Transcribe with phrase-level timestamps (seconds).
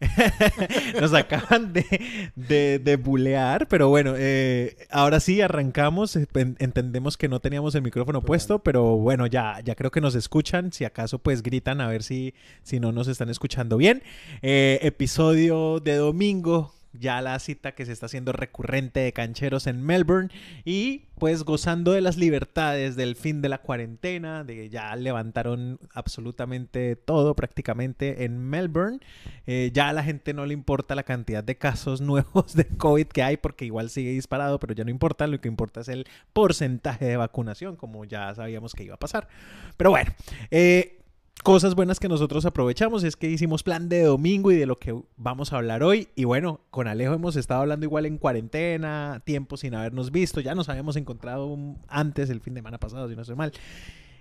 [1.00, 6.16] Nos acaban de, de, de bulear, pero bueno, eh, ahora sí arrancamos.
[6.16, 10.72] Entendemos que no teníamos el micrófono puesto, pero bueno, ya, ya creo que nos escuchan.
[10.72, 14.02] Si acaso, pues gritan a ver si, si no nos están escuchando bien.
[14.42, 19.82] Eh, episodio de domingo ya la cita que se está haciendo recurrente de cancheros en
[19.82, 20.30] Melbourne
[20.64, 26.96] y pues gozando de las libertades del fin de la cuarentena, de ya levantaron absolutamente
[26.96, 29.00] todo prácticamente en Melbourne.
[29.46, 33.06] Eh, ya a la gente no le importa la cantidad de casos nuevos de COVID
[33.06, 36.06] que hay porque igual sigue disparado, pero ya no importa, lo que importa es el
[36.32, 39.28] porcentaje de vacunación, como ya sabíamos que iba a pasar.
[39.76, 40.10] Pero bueno,
[40.50, 40.99] eh,
[41.42, 44.98] cosas buenas que nosotros aprovechamos es que hicimos plan de domingo y de lo que
[45.16, 46.08] vamos a hablar hoy.
[46.14, 50.40] Y bueno, con Alejo hemos estado hablando igual en cuarentena, tiempo sin habernos visto.
[50.40, 51.56] Ya nos habíamos encontrado
[51.88, 53.52] antes, el fin de semana pasado, si no estoy mal.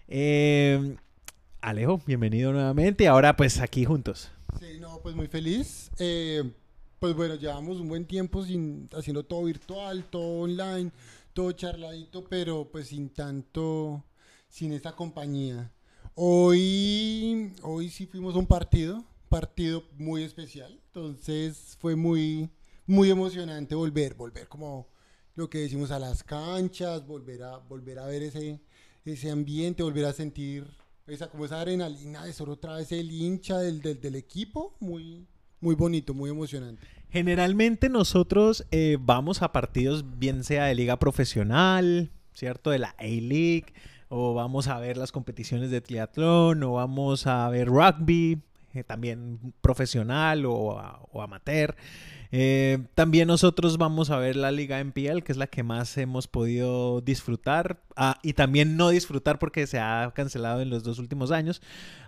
[0.07, 0.97] Em,
[1.61, 3.05] Alejo, bienvenido nuevamente.
[3.05, 4.31] Y ahora pues aquí juntos.
[4.59, 5.91] Sí, no, pues muy feliz.
[5.99, 6.43] Eh,
[6.99, 10.91] pues bueno, llevamos un buen tiempo sin haciendo todo virtual, todo online,
[11.33, 14.04] todo charladito, pero pues sin tanto,
[14.49, 15.71] sin esta compañía.
[16.15, 22.49] Hoy, hoy sí fuimos a un partido, partido muy especial, entonces fue muy,
[22.85, 24.88] muy emocionante volver, volver como
[25.35, 28.60] lo que decimos a las canchas, volver a, volver a ver ese,
[29.05, 30.68] ese ambiente, volver a sentir
[31.07, 35.26] esa, como esa adrenalina de solo otra vez el hincha del, del, equipo, muy,
[35.62, 36.85] muy bonito, muy emocionante.
[37.10, 42.70] Generalmente nosotros eh, vamos a partidos bien sea de liga profesional, ¿cierto?
[42.70, 43.73] De la A-League,
[44.10, 48.41] o vamos a ver las competiciones de triatlón, o vamos a ver rugby,
[48.74, 50.79] eh, también profesional o,
[51.21, 51.76] amateur.
[52.32, 56.27] Eh, también nosotros vamos a ver la liga MPL, que es la que más hemos
[56.27, 61.32] podido disfrutar ah, y también no disfrutar porque se ha cancelado en los dos últimos
[61.32, 61.62] años,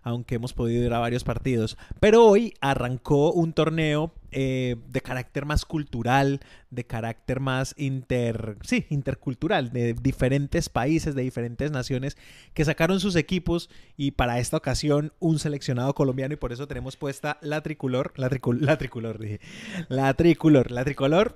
[0.04, 1.78] aunque hemos podido ir a varios partidos.
[2.00, 8.86] Pero hoy arrancó un torneo eh, de carácter más cultural, de carácter más inter, sí,
[8.90, 12.16] intercultural, de diferentes países, de diferentes naciones
[12.54, 16.96] que sacaron sus equipos y para esta ocasión un seleccionado colombiano y por eso tenemos
[16.96, 18.30] puesta la tricolor, la,
[18.60, 19.42] la tricolor, dije,
[19.90, 21.36] la tricolor, la tricolor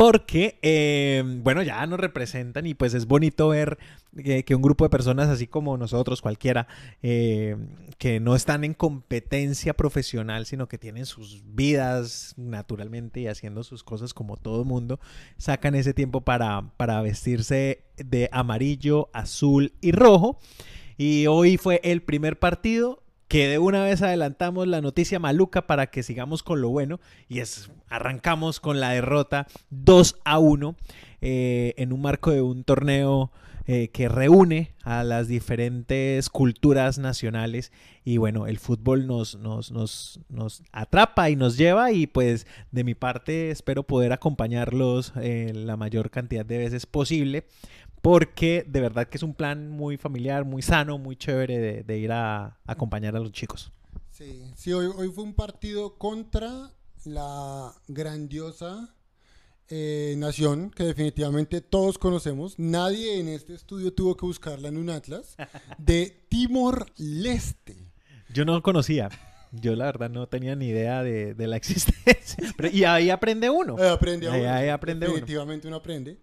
[0.00, 3.76] porque, eh, bueno, ya nos representan y pues es bonito ver
[4.16, 6.68] que, un grupo de personas así como nosotros, cualquiera,
[7.02, 7.54] eh,
[7.98, 13.84] que no están en competencia profesional, sino que tienen sus vidas naturalmente y haciendo sus
[13.84, 15.00] cosas como todo mundo,
[15.36, 20.38] sacan ese tiempo para, para vestirse de amarillo, azul y rojo.
[20.96, 25.86] Y hoy fue el primer partido que de una vez adelantamos la noticia maluca para
[25.86, 26.98] que sigamos con lo bueno
[27.28, 30.74] y es arrancamos con la derrota 2 a 1
[31.20, 33.30] eh, en un marco de un torneo
[33.66, 37.70] eh, que reúne a las diferentes culturas nacionales
[38.04, 42.82] y bueno, el fútbol nos, nos, nos, nos atrapa y nos lleva y pues de
[42.82, 47.44] mi parte espero poder acompañarlos eh, la mayor cantidad de veces posible
[48.02, 52.12] porque de verdad que es un plan muy familiar, muy sano, muy chévere de, ir
[52.12, 53.72] a, acompañar a los chicos.
[54.10, 56.70] Sí, sí hoy, hoy fue un partido contra
[57.04, 58.94] la grandiosa
[59.72, 62.58] eh, nación que definitivamente todos conocemos.
[62.58, 65.36] Nadie en este estudio tuvo que buscarla en un atlas.
[65.78, 67.76] De Timor-Leste.
[68.34, 69.10] Yo no lo conocía.
[69.52, 72.52] Yo la verdad no tenía ni idea de, la existencia.
[72.72, 73.76] y ahí aprende uno.
[73.76, 76.18] aprende ahí, aprende definitivamente uno aprende.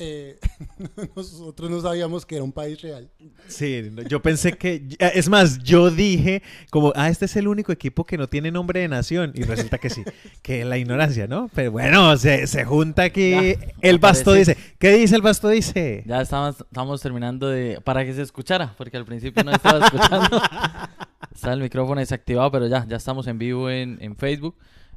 [0.00, 0.38] Eh,
[1.16, 3.10] nosotros no sabíamos que era un país real.
[3.46, 8.04] Sí, yo pensé que, es más, yo dije como, ah, este es el único equipo
[8.04, 10.02] que no tiene nombre de nación y resulta que sí,
[10.42, 11.50] que la ignorancia, ¿no?
[11.54, 16.02] Pero bueno, se, se junta aquí, el basto dice, ¿qué dice el basto dice?
[16.06, 20.42] Ya estamos, estamos terminando de, para que se escuchara, porque al principio no estaba escuchando,
[21.34, 24.56] está el micrófono desactivado, pero ya, ya estamos en vivo en, en Facebook.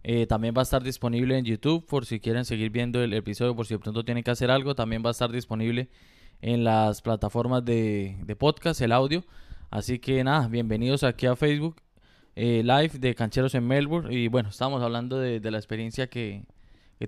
[0.09, 3.57] Eh, también va a estar disponible en YouTube por si quieren seguir viendo el episodio,
[3.57, 4.73] por si de pronto tienen que hacer algo.
[4.73, 5.90] También va a estar disponible
[6.41, 9.25] en las plataformas de, podcast, el audio.
[9.69, 11.81] Así que nada, bienvenidos aquí a Facebook
[12.38, 14.15] eh, Live de Cancheros en Melbourne.
[14.15, 16.45] Y bueno, estamos hablando de, la experiencia que,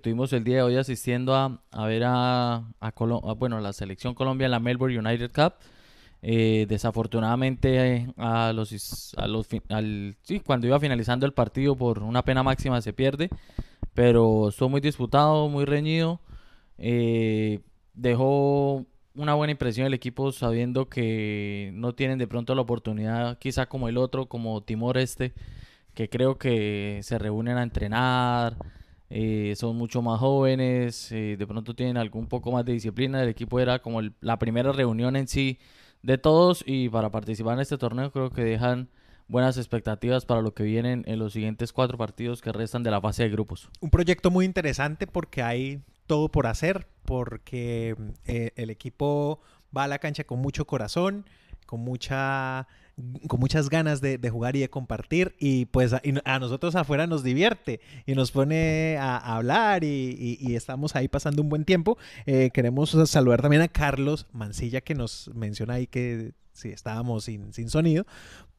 [0.04, 2.92] tuvimos el día de hoy asistiendo a, a ver a, a,
[3.38, 5.54] bueno, la selección Colombia en la Melbourne United Cup.
[6.22, 12.26] Eh, desafortunadamente a los, a los al, sí, cuando iba finalizando el partido por una
[12.26, 13.30] pena máxima se pierde,
[13.94, 16.20] pero estuvo muy disputado, muy reñido.
[16.78, 17.62] Eh,
[17.94, 18.86] dejó
[19.16, 23.88] una buena impresión el equipo sabiendo que no tienen de pronto la oportunidad, quizá como
[23.88, 25.34] el otro, como Timor Este,
[25.94, 28.58] que creo que se reúnen a entrenar,
[29.10, 33.24] eh, son mucho más jóvenes, de pronto tienen algún poco más de disciplina.
[33.24, 35.60] El equipo era como la primera reunión en sí
[36.02, 38.90] de todos y para participar en este torneo creo que dejan
[39.28, 43.00] buenas expectativas para lo que vienen en los siguientes cuatro partidos que restan de la
[43.00, 43.70] fase de grupos.
[43.80, 49.40] Un proyecto muy interesante porque hay todo por hacer, porque eh, el equipo
[49.76, 51.26] va a la cancha con mucho corazón,
[51.68, 52.68] con mucha
[53.28, 56.76] con muchas ganas de, de, jugar y de compartir y pues a, y a, nosotros
[56.76, 61.42] afuera nos divierte y nos pone a, a hablar y, y, y, estamos ahí pasando
[61.42, 61.98] un buen tiempo.
[62.26, 67.54] Eh, queremos saludar también a Carlos Mancilla que nos menciona ahí que sí, estábamos sin,
[67.54, 68.06] sin sonido,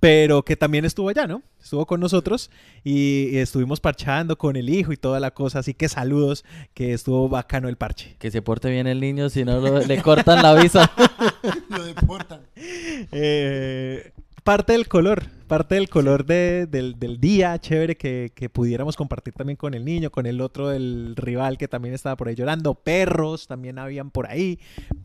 [0.01, 1.43] pero que también estuvo allá, ¿no?
[1.63, 2.51] Estuvo con nosotros
[2.83, 6.95] y, y, estuvimos parchando con el hijo y toda la cosa, así que saludos, que
[6.95, 8.17] estuvo bacano el parche.
[8.19, 10.91] Que se porte bien el niño, si no lo, le cortan la visa.
[11.69, 12.41] lo deportan.
[13.13, 18.97] Eh, parte del color, parte del color de, del, del, día, chévere que, que, pudiéramos
[18.97, 22.35] compartir también con el niño, con el otro del rival que también estaba por ahí
[22.35, 24.59] llorando, perros también habían por ahí.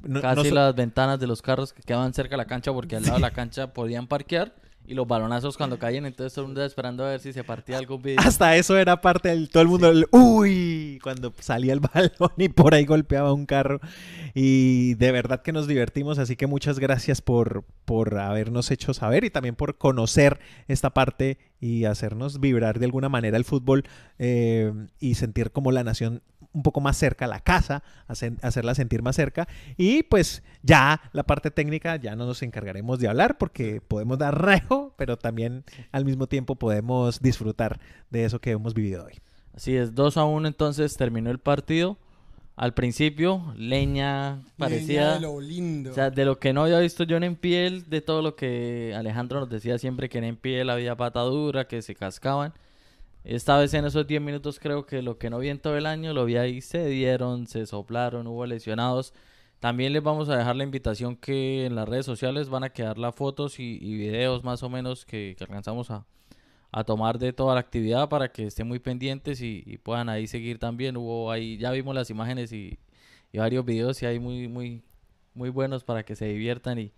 [0.03, 0.55] No, Casi no...
[0.55, 3.21] las ventanas de los carros que quedaban cerca de la cancha porque al lado de
[3.21, 4.53] la cancha podían parquear
[4.87, 7.77] y los balonazos cuando caían, entonces todo el mundo esperando a ver si se partía
[7.77, 8.19] algún video.
[8.19, 12.49] Hasta eso era parte del todo el mundo, el, uy, cuando salía el balón y
[12.49, 13.79] por ahí golpeaba un carro.
[14.33, 19.23] Y de verdad que nos divertimos, así que muchas gracias por, por habernos hecho saber
[19.23, 23.85] y también por conocer esta parte y hacernos vibrar de alguna manera el fútbol
[24.19, 26.21] eh, y sentir como la nación
[26.53, 29.47] un poco más cerca, la casa, hacer, hacerla sentir más cerca.
[29.75, 34.45] Y pues ya la parte técnica ya no nos encargaremos de hablar porque podemos dar
[34.45, 37.79] rejo, pero también al mismo tiempo podemos disfrutar
[38.11, 39.15] de eso que hemos vivido hoy.
[39.55, 41.97] Así es, 2 a 1 entonces terminó el partido.
[42.55, 45.01] Al principio, leña parecía.
[45.01, 45.91] Leña de lo lindo.
[45.91, 48.93] O sea, de lo que no había visto yo en Empiel, de todo lo que
[48.95, 52.53] Alejandro nos decía siempre que en Empiel había patadura, que se cascaban.
[53.25, 55.85] Esta vez en esos 10 minutos creo que lo que no vi en todo el
[55.85, 59.13] año lo vi ahí, se dieron, se soplaron, hubo lesionados.
[59.59, 62.97] También les vamos a dejar la invitación que en las redes sociales van a quedar
[62.97, 66.05] las fotos y, y videos más o menos que, que alcanzamos a,
[66.75, 70.59] a, tomar de toda la actividad para que estén muy pendientes y, puedan ahí seguir
[70.59, 70.97] también.
[70.97, 72.77] Hubo ahí, ya vimos las imágenes y,
[73.33, 74.81] varios videos y hay muy, muy,
[75.33, 76.91] muy buenos para que se diviertan y,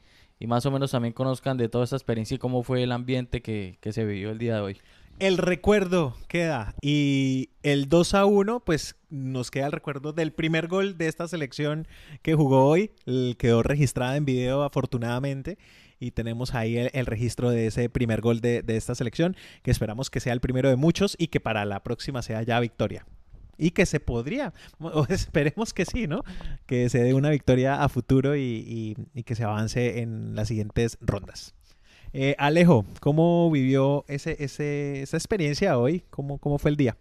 [0.45, 3.77] más o menos también conozcan de toda esta experiencia y cómo fue el ambiente que,
[3.81, 4.77] que se vivió el día de hoy
[5.19, 6.75] el recuerdo queda.
[6.81, 11.27] Y el 2 a 1, pues nos queda el recuerdo del primer gol de esta
[11.27, 11.87] selección
[12.21, 12.91] que jugó hoy.
[13.37, 15.57] Quedó registrada en video, afortunadamente.
[15.99, 19.71] Y tenemos ahí el, el registro de ese primer gol de, de, esta selección, que
[19.71, 23.05] esperamos que sea el primero de muchos y que para la próxima sea ya victoria.
[23.57, 26.23] Y que se podría, o esperemos que sí, ¿no?
[26.65, 30.47] Que se dé una victoria a futuro y, y, y que se avance en las
[30.49, 31.55] siguientes rondas.
[32.13, 36.03] Eh, Alejo, ¿cómo vivió ese, ese, esa experiencia hoy?
[36.09, 36.97] ¿Cómo, ¿Cómo fue el día?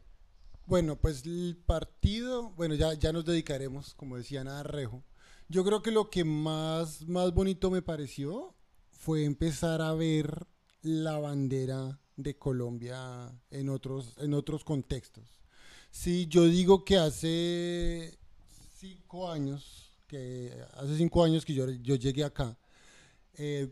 [0.66, 5.04] Bueno, pues el partido, bueno, ya, ya nos dedicaremos, como decían, a Rejo.
[5.48, 8.55] Yo creo que lo que más, más bonito me pareció
[9.06, 10.48] fue empezar a ver
[10.82, 15.44] la bandera de Colombia en otros, en otros contextos.
[15.92, 18.18] Sí, yo digo que hace
[18.74, 22.58] cinco años, que hace cinco años que yo, yo llegué acá,
[23.34, 23.68] eh,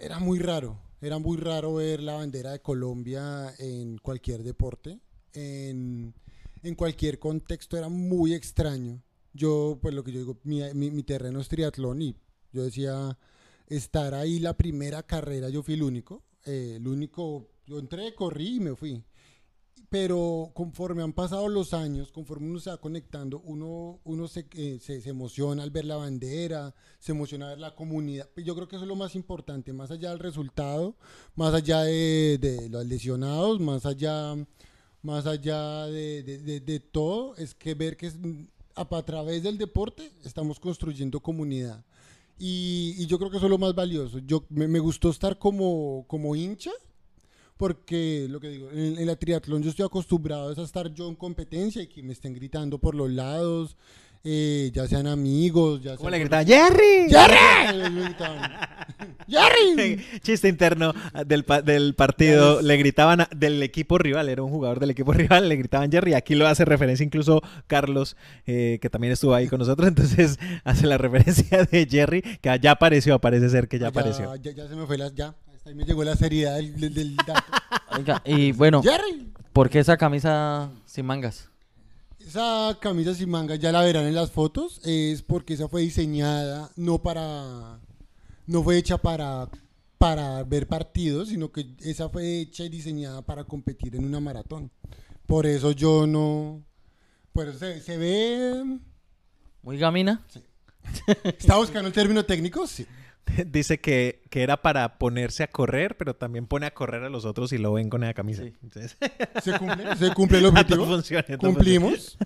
[0.00, 4.98] era muy raro, era muy raro ver la bandera de Colombia en cualquier deporte,
[5.32, 6.12] en,
[6.64, 9.00] en cualquier contexto era muy extraño.
[9.32, 12.16] Yo, pues lo que yo digo, mi, mi, mi, terreno es triatlón y
[12.52, 13.16] yo decía,
[13.68, 18.56] estar ahí la primera carrera, yo fui el único, eh, el único, yo entré, corrí
[18.56, 19.02] y me fui
[19.88, 24.78] pero conforme han pasado los años, conforme uno se va conectando, uno, uno se, eh,
[24.80, 28.28] se, emociona al ver la bandera, se emociona al ver la comunidad.
[28.36, 30.96] Yo creo que eso es lo más importante, más allá del resultado,
[31.34, 34.34] más allá de, los lesionados, más allá,
[35.02, 38.10] más allá de, de, todo, es que ver que
[38.74, 41.84] a, través del deporte estamos construyendo comunidad.
[42.38, 44.18] Y, y, yo creo que eso es lo más valioso.
[44.18, 46.72] Yo, me, gustó estar como, como hincha,
[47.56, 51.14] porque lo que digo, en, en, la triatlón yo estoy acostumbrado a estar yo en
[51.14, 53.76] competencia y que me estén gritando por los lados,
[54.28, 56.44] eh, ya sean amigos, ya ¿Cómo le gritaban?
[56.44, 57.08] ¡Jerry!
[57.08, 58.14] ¡Jerry!
[59.28, 60.04] ¡Jerry!
[60.20, 60.92] Chiste interno
[61.24, 65.48] del, del partido, le gritaban a, del equipo rival, era un jugador del equipo rival,
[65.48, 68.16] le gritaban Jerry, aquí lo hace referencia incluso Carlos,
[68.46, 72.72] eh, que también estuvo ahí con nosotros, entonces hace la referencia de Jerry, que ya
[72.72, 74.34] apareció, parece ser que ya, ya apareció.
[74.36, 77.42] Ya, ya, se me fue las, ya, Ahí me llegó la seriedad del dato.
[77.96, 79.32] Oiga, y bueno, Jerry.
[79.52, 81.48] ¿por qué esa camisa sin mangas?
[82.26, 84.80] Esa camisa sin mangas ya la verán en las fotos.
[84.84, 87.78] Es porque esa fue diseñada no para.
[88.46, 89.48] No fue hecha para,
[89.96, 94.72] para ver partidos, sino que esa fue hecha y diseñada para competir en una maratón.
[95.26, 96.64] Por eso yo no.
[97.32, 98.78] Pues se, se ve.
[99.62, 100.24] ¿Muy gamina?
[100.28, 100.42] Sí.
[101.24, 102.66] ¿Está buscando el término técnico?
[102.66, 102.86] Sí.
[103.46, 107.24] dice que, que era para ponerse a correr, pero también pone a correr a los
[107.24, 108.42] otros y lo ven con esa camisa.
[108.42, 108.52] Sí.
[108.62, 108.96] Entonces,
[109.42, 109.96] ¿Se cumple?
[109.96, 110.86] ¿Se cumple el objetivo?
[110.86, 112.18] funciona, ¿Cumplimos?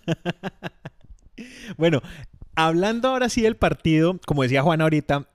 [1.77, 2.03] Bueno,
[2.55, 5.29] hablando ahora sí del partido, como decía Juan ahorita,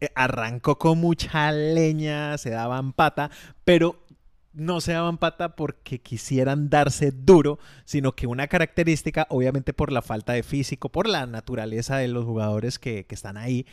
[0.00, 3.30] eh, arrancó con mucha leña, se daban pata,
[3.64, 4.04] pero
[4.52, 10.02] no se daban pata porque quisieran darse duro, sino que una característica, obviamente por la
[10.02, 13.66] falta de físico, por la naturaleza de los jugadores que, que están ahí,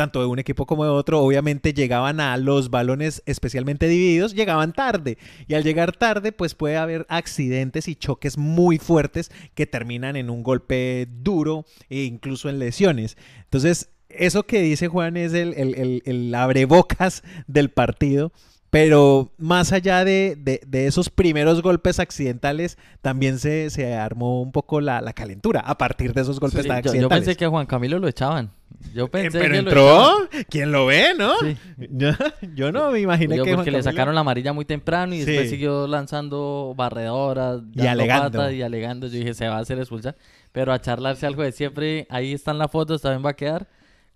[0.00, 4.72] tanto de un equipo como de otro, obviamente llegaban a los balones especialmente divididos, llegaban
[4.72, 5.18] tarde.
[5.46, 10.30] Y al llegar tarde, pues puede haber accidentes y choques muy fuertes que terminan en
[10.30, 13.18] un golpe duro e incluso en lesiones.
[13.44, 18.32] Entonces, eso que dice Juan es el, el, el, abrebocas del partido.
[18.70, 24.52] Pero más allá de, de- de esos primeros golpes accidentales, también se, se armó un
[24.52, 27.66] poco la, la calentura a partir de esos golpes Sí, yo, pensé que a Juan
[27.66, 28.52] Camilo lo echaban.
[28.94, 30.44] Yo Eh, pensé pero que lo entró, echaban.
[30.48, 31.32] ¿quién lo ve, no?
[31.40, 31.56] Sí.
[31.90, 32.10] Yo,
[32.54, 35.18] yo no me imaginé Yo que porque Juan le sacaron la amarilla muy temprano y
[35.24, 38.50] después siguió lanzando barredoras Y alegando.
[38.52, 39.08] y alegando.
[39.08, 40.16] Yo dije, se va a hacer expulsar.
[40.52, 43.66] Pero a charlarse algo de siempre, ahí están las fotos, también va a quedar.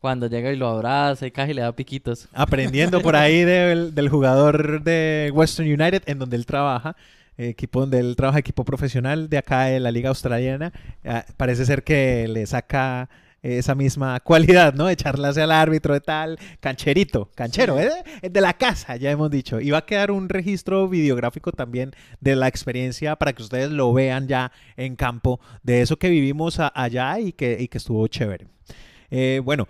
[0.05, 2.29] Cuando llega y lo abraza y casi le da piquitos.
[2.35, 6.95] aprendiendo por ahí del, del jugador de Western United, en donde él trabaja,
[7.39, 10.75] eh, equipo donde él trabaja, equipo profesional de acá de la liga australiana.
[11.07, 13.09] Ah, parece ser que le saca
[13.41, 14.89] esa misma cualidad, ¿no?
[14.89, 17.89] De charlarse al árbitro de tal, cancherito, canchero, ¿eh?
[18.21, 19.59] Es de la casa, ya hemos dicho.
[19.59, 23.91] Y va a quedar un registro videográfico también de la experiencia para que ustedes lo
[23.95, 28.49] vean ya en campo, de eso que vivimos allá y que, y que estuvo chévere.
[29.11, 29.67] Eh, bueno,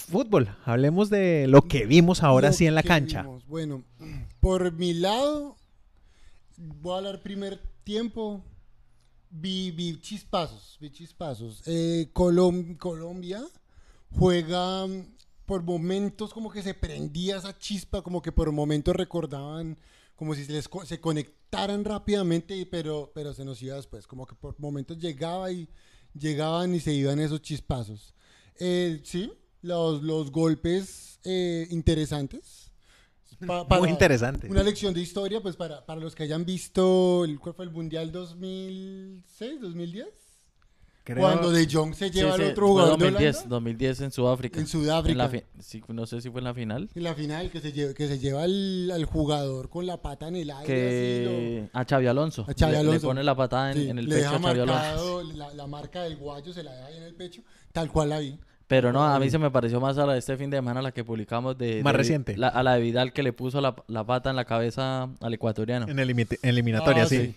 [0.00, 3.22] fútbol, hablemos de lo que vimos ahora Lo sí en la cancha.
[3.22, 3.46] vimos.
[3.46, 3.84] Bueno,
[4.40, 5.56] por mi lado,
[6.56, 8.42] voy a hablar primer tiempo.
[9.32, 11.62] Vi, vi chispazos, vi chispazos.
[11.66, 13.40] Eh, Colom- Colombia
[14.10, 15.04] juega mm,
[15.46, 19.78] por momentos como que se prendía esa chispa, como que por momentos recordaban,
[20.16, 24.26] como si se les co- se conectaran rápidamente, pero, pero se nos iba después, como
[24.26, 25.68] que por momentos llegaba y
[26.18, 28.14] llegaban y se iban esos chispazos.
[28.58, 32.70] Eh, sí, los, los golpes eh, interesantes.
[33.46, 34.48] Pa- Muy interesante.
[34.48, 37.70] Una lección de historia, pues para, para los que hayan visto, el, ¿cuál fue el
[37.70, 40.06] Mundial 2006, 2010?
[41.04, 44.10] Creo- Cuando De Jong se lleva sí, al otro jugador de 2010, Holanda 2010 en
[44.12, 44.60] Sudáfrica.
[44.60, 45.12] en Sudáfrica.
[45.12, 46.90] En la fi- sí, no sé si fue en la final.
[46.94, 50.28] En la final, que se lleva, que se lleva al, al jugador con la pata
[50.28, 50.60] en el aire.
[50.60, 52.42] así, Que a Xavi Alonso.
[52.42, 53.06] A Xavi Le- Le, Alonso.
[53.08, 55.22] pone la patada en, lo- sí, en el le pecho deja a Xavi Alonso.
[55.34, 58.18] la, la marca del guayo, se la deja ahí en el pecho, tal cual la
[58.18, 58.38] vi.
[58.70, 60.80] Pero no, a mí se me pareció más a la de este fin de semana,
[60.80, 61.82] la que publicamos de...
[61.82, 62.36] Más de- reciente.
[62.36, 65.34] la- a la de Vidal que le puso la, la pata en la cabeza al
[65.34, 65.88] ecuatoriano.
[65.88, 66.08] En el
[66.42, 67.34] eliminatoria, Ah, sí.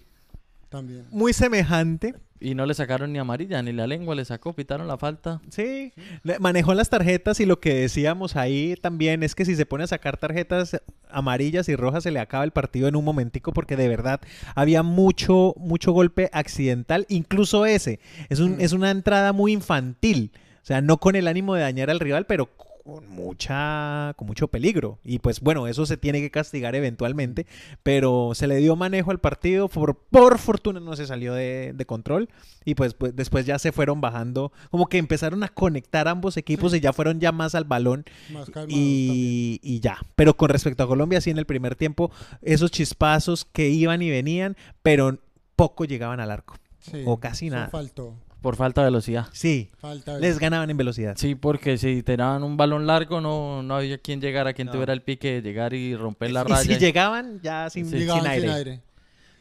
[0.69, 1.05] También.
[1.11, 2.13] Muy semejante.
[2.39, 5.39] Y no le sacaron ni amarilla, ni la lengua le sacó, pitaron la falta.
[5.49, 5.91] Sí,
[6.23, 9.85] le- manejó las tarjetas y lo que decíamos ahí también es que si se pone
[9.85, 13.75] a sacar tarjetas amarillas y rojas se le acaba el partido en un momentico porque
[13.77, 14.19] de verdad
[14.55, 17.99] había mucho mucho golpe accidental, incluso ese.
[18.29, 18.61] Es un Mm.
[18.61, 20.31] es una entrada muy infantil,
[20.63, 22.49] o sea, no con el ánimo de dañar al rival, pero
[22.83, 27.45] con mucha con mucho peligro y pues bueno, eso se tiene que castigar eventualmente,
[27.81, 31.85] pero se le dio manejo al partido, por, por fortuna no se salió de, de
[31.85, 32.29] control
[32.65, 36.73] y pues, pues después ya se fueron bajando, como que empezaron a conectar ambos equipos
[36.73, 39.97] y ya fueron ya más al balón Más y, y ya.
[40.15, 44.09] Pero con respecto a Colombia, sí en el primer tiempo, esos chispazos que iban y
[44.09, 45.19] venían, pero
[45.55, 46.55] poco llegaban al arco.
[46.79, 47.69] Sí, o casi nada.
[47.69, 48.15] Faltó.
[48.43, 49.27] Por falta de velocidad.
[49.31, 51.15] Sí, Falta les ganaban en velocidad.
[51.17, 54.73] Sí, porque si tiraban un balón largo, no, no había quien llegara, quien No.
[54.73, 56.61] tuviera el pique de llegar y romper la y raya.
[56.63, 57.97] si llegaban ya sin, Sí.
[57.97, 58.41] Llegaban sin aire.
[58.47, 58.81] sin aire.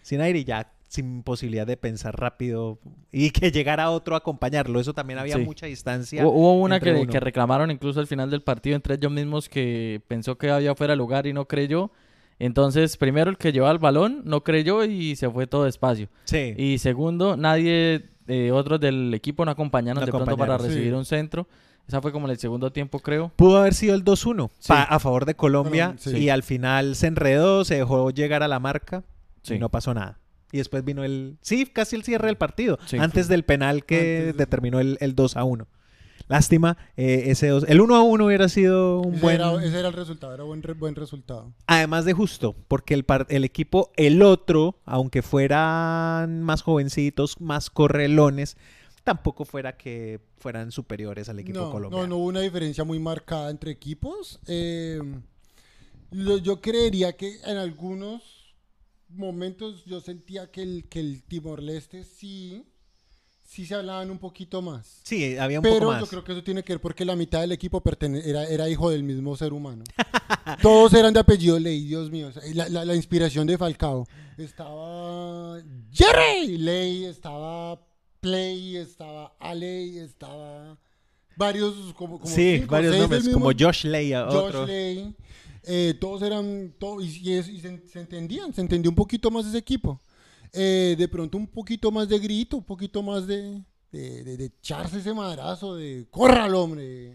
[0.03, 2.79] Sin aire y ya sin posibilidad de pensar rápido
[3.11, 4.79] y que llegara otro a acompañarlo.
[4.79, 5.43] Eso también había Sí.
[5.43, 6.23] mucha distancia.
[6.25, 10.01] Hu- Hubo una que, que reclamaron incluso al final del partido entre ellos mismos que
[10.07, 11.91] pensó que había fuera de lugar y no creyó.
[12.39, 16.09] Entonces, primero el que llevaba el balón no creyó y se fue todo despacio.
[16.25, 16.55] Sí.
[16.57, 20.93] Y segundo, nadie, eh, otros del equipo no acompañaron No de pronto para recibir sí.
[20.93, 21.47] un centro.
[21.89, 23.33] Esa fue como en el segundo tiempo, creo.
[23.35, 24.69] Pudo haber sido el 2-1 Sí.
[24.69, 26.17] pa- a favor de Colombia Bueno, sí.
[26.17, 29.03] y al final se enredó, se dejó llegar a la marca
[29.43, 29.55] Sí.
[29.55, 30.19] y no pasó nada.
[30.53, 31.39] Y después vino el...
[31.41, 32.79] Sí, casi el cierre del partido.
[32.87, 32.99] Sí.
[32.99, 35.67] Antes del penal que determinó el, el 2 a 1.
[36.29, 39.35] Lástima, eh, ese dos- el 1 a 1 hubiera sido un Ese, buen...
[39.37, 41.53] era, ese era el resultado, era buen, buen resultado.
[41.67, 47.71] Además de justo, porque el, par- el equipo, el otro, aunque fueran más jovencitos, más
[47.71, 48.57] correlones,
[49.05, 52.05] tampoco fuera que fueran superiores al equipo no, colombiano.
[52.05, 54.39] no, no hubo una diferencia muy marcada entre equipos.
[54.47, 55.01] Eh,
[56.11, 58.23] lo- yo creería que en algunos
[59.09, 62.65] momentos yo sentía que el, que el Timor Leste sí,
[63.53, 65.01] sí se hablaban un poquito más.
[65.05, 66.01] Sí, había un poco Pero más.
[66.01, 67.83] yo creo que eso tiene que ver porque la mitad del equipo
[68.25, 69.85] era, era hijo del mismo ser humano.
[70.63, 72.31] Todos eran de apellido Ley, Dios mío.
[72.55, 74.07] La, la- la inspiración de Falcao.
[74.39, 75.61] Estaba
[75.93, 77.79] Jerry Ley, estaba
[78.21, 80.79] Play, estaba Ale, estaba
[81.37, 84.67] varios, como, como sí, cinco, varios nombres, como Josh Leia, Josh otro.
[84.67, 85.15] Ley.
[85.65, 89.31] Eh, todos eran, to- y, y es- y se, se entendían, se entendió un poquito
[89.31, 90.01] más ese equipo.
[90.53, 94.45] Eh, de pronto un poquito más de grito, un poquito más de, de, de- de
[94.47, 97.13] echarse ese madrazo, de córralo, hombre.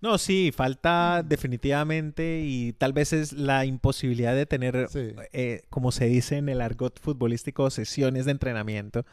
[0.00, 5.12] No, sí, falta definitivamente y tal vez es la imposibilidad de tener, Sí.
[5.32, 9.04] eh, como se dice en el argot futbolístico, sesiones de entrenamiento.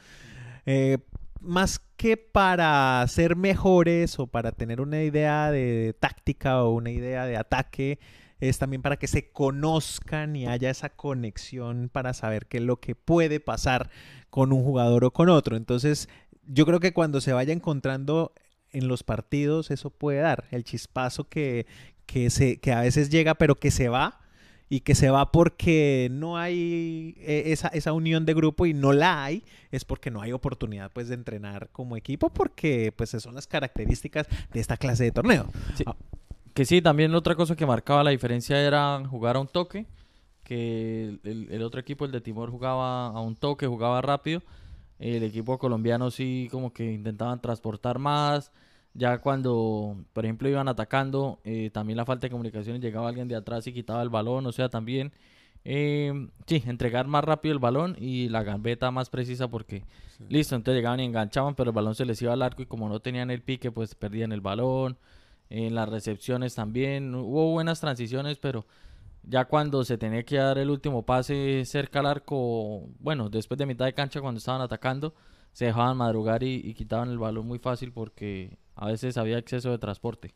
[0.65, 0.97] Eh,
[1.39, 7.25] más que para ser mejores o para tener una idea de táctica o una idea
[7.25, 7.99] de ataque,
[8.39, 12.79] es también para que se conozcan y haya esa conexión para saber qué es lo
[12.79, 13.89] que puede pasar
[14.29, 15.55] con un jugador o con otro.
[15.55, 16.09] Entonces,
[16.47, 18.33] yo creo que cuando se vaya encontrando
[18.71, 21.67] en los partidos, eso puede dar el chispazo que,
[22.05, 24.19] que, se, que a veces llega, pero que se va.
[24.69, 28.91] Y que se va porque no hay eh, esa, esa unión de grupo y no
[28.91, 33.21] la hay, es porque no hay oportunidad pues de entrenar como equipo, porque pues esas
[33.21, 35.45] son las características de esta clase de torneo.
[35.75, 35.83] Sí.
[36.53, 39.87] Que sí, también otra cosa que marcaba la diferencia era jugar a un toque,
[40.43, 44.43] que el, otro equipo, el de Timor, jugaba a un toque, jugaba rápido.
[44.99, 48.51] El equipo colombiano sí como que intentaban transportar más.
[48.93, 53.35] Ya cuando, por ejemplo, iban atacando, eh, también la falta de comunicación llegaba alguien de
[53.35, 55.11] atrás y quitaba el balón, o sea, también,
[55.65, 59.83] eh, sí, entregar más rápido el balón y la gambeta más precisa porque,
[60.29, 62.87] listo, entonces llegaban y enganchaban, pero el balón se les iba al arco y como
[62.87, 64.97] no tenían el pique, pues perdían el balón.
[65.53, 68.65] En las recepciones también hubo buenas transiciones, pero
[69.21, 73.67] ya cuando se tenía que dar el último pase cerca al arco, bueno, después de
[73.67, 75.13] mitad de cancha cuando estaban atacando,
[75.51, 79.69] se dejaban madrugar y, y quitaban el balón muy fácil porque a veces había exceso
[79.69, 80.33] de transporte.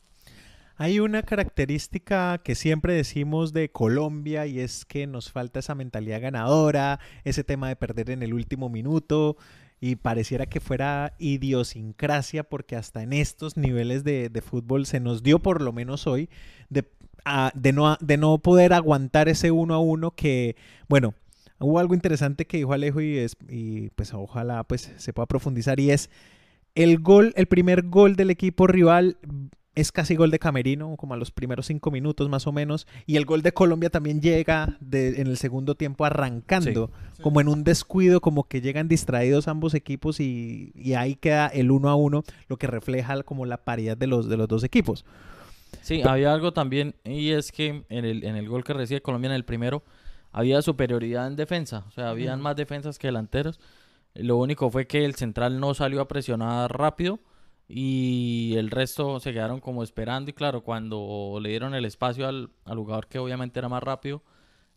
[0.75, 6.21] Hay una característica que siempre decimos de Colombia y es que nos falta esa mentalidad
[6.21, 9.35] ganadora, ese tema de perder en el último minuto
[9.79, 15.23] y pareciera que fuera idiosincrasia porque hasta en estos niveles de, de fútbol se nos
[15.23, 16.29] dio por lo menos hoy
[16.69, 16.85] de,
[17.25, 20.55] a- de, no, de no poder aguantar ese uno a uno que,
[20.89, 21.13] bueno,
[21.59, 25.79] hubo algo interesante que dijo Alejo y, es, y pues ojalá pues se pueda profundizar
[25.79, 26.09] y es
[26.75, 29.17] el gol, el primer gol del equipo rival
[29.79, 32.87] es casi gol de Camerino, como a los primeros cinco minutos más o menos.
[33.05, 37.21] Y el gol de Colombia también llega de- en el segundo tiempo arrancando, Sí.
[37.21, 41.71] como en un descuido, como que llegan distraídos ambos equipos y, y ahí queda el
[41.71, 45.05] uno a uno, lo que refleja como la paridad de los, de los dos equipos.
[45.81, 49.27] Sí, había algo también y es que en el, en el gol que recibe Colombia
[49.29, 49.83] en el primero
[50.31, 53.59] había superioridad en defensa, o sea, habían más defensas que delanteros.
[54.15, 57.19] Lo único fue que el central no salió a presionar rápido
[57.67, 62.49] y el resto se quedaron como esperando y claro, cuando le dieron el espacio al,
[62.65, 64.21] al jugador que obviamente era más rápido,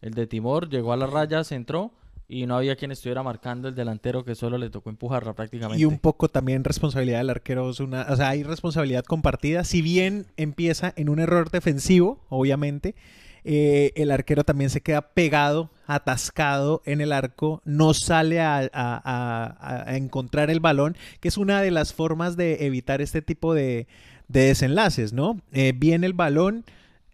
[0.01, 1.93] el de Timor llegó a las rayas, entró
[2.31, 5.83] y no había quien estuviera marcando el delantero que solo le tocó empujarla prácticamente.
[5.83, 7.69] Y un poco también responsabilidad del arquero.
[7.69, 9.65] es una, o sea, hay responsabilidad compartida.
[9.65, 12.95] Si bien empieza en un error defensivo, obviamente,
[13.45, 20.51] eh, el arquero también se queda pegado, atascado en el arco, no sale a, encontrar
[20.51, 23.87] el balón, que es una de las formas de evitar este tipo de,
[24.29, 25.41] de desenlaces, ¿no?
[25.53, 26.65] Eh, viene el balón,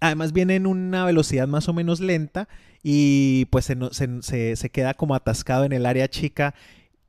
[0.00, 2.48] además viene en una velocidad más o menos lenta
[2.82, 6.54] y pues se- se queda como atascado en el área chica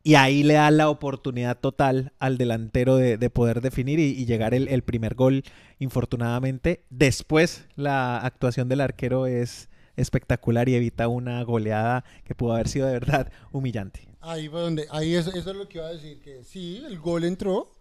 [0.08, 4.54] y ahí le da la oportunidad total al delantero de, de poder definir y, llegar
[4.54, 5.44] el, primer gol,
[5.80, 6.86] infortunadamente.
[6.90, 9.68] Después la actuación del arquero es
[9.98, 14.08] espectacular y evita una goleada que pudo haber sido de verdad humillante.
[14.22, 17.00] Ahí fue donde, ahí eso, eso es lo que iba a decir, que sí, el
[17.00, 17.76] gol entró,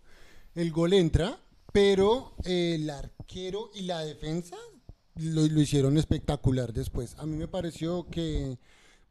[0.57, 1.39] el gol entra,
[1.73, 4.57] pero el arquero y la defensa
[5.15, 7.15] lo, lo hicieron espectacular después.
[7.19, 8.59] A mí me pareció que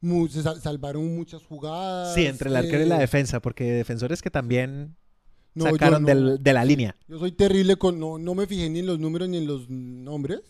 [0.06, 2.14] mu- se sal- salvaron muchas jugadas.
[2.16, 4.96] Sí, entre el arquero y la eh, defensa, porque defensores que también
[5.54, 6.08] no, sacaron no.
[6.08, 6.96] del- de la línea.
[7.08, 9.70] Yo soy terrible con, no, no me fijé ni en los números ni en los
[9.70, 10.42] nombres,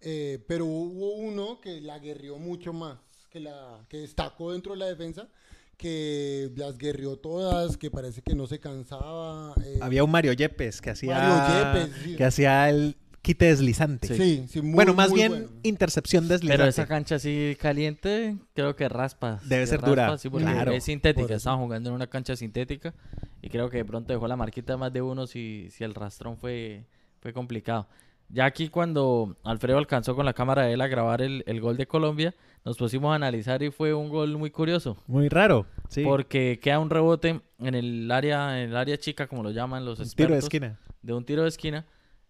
[0.00, 2.98] eh, pero hubo uno que la guerrió mucho más,
[3.30, 5.28] que, la, que destacó dentro de la defensa,
[5.76, 9.54] que las guerrió todas, que parece que no se cansaba.
[9.64, 12.16] eh, Había un Mario Yepes que hacía, Mario Yepes, sí.
[12.16, 14.14] que hacía el quite deslizante.
[14.14, 15.46] Sí, sí, muy, bueno, más muy bien bueno.
[15.64, 16.58] intercepción deslizante.
[16.58, 19.40] Pero esa cancha así caliente, creo que raspa.
[19.44, 20.70] Debe Sí, ser raspa, dura, sí, porque claro.
[20.70, 22.94] Es sintética, estaban jugando en una cancha sintética
[23.42, 25.94] y creo que de pronto dejó la marquita de más de uno si, si el
[25.94, 26.84] rastrón fue,
[27.20, 27.88] fue complicado.
[28.28, 31.76] Ya aquí cuando Alfredo alcanzó con la cámara de él a grabar el, el gol
[31.76, 32.32] de Colombia,
[32.64, 34.96] nos pusimos a analizar y fue un gol muy curioso.
[35.08, 36.02] Muy raro, sí.
[36.04, 39.98] Porque queda un rebote en el área, en el área chica, como lo llaman los
[39.98, 40.14] Un expertos.
[40.16, 40.78] tiro de esquina.
[41.02, 41.86] de un tiro de esquina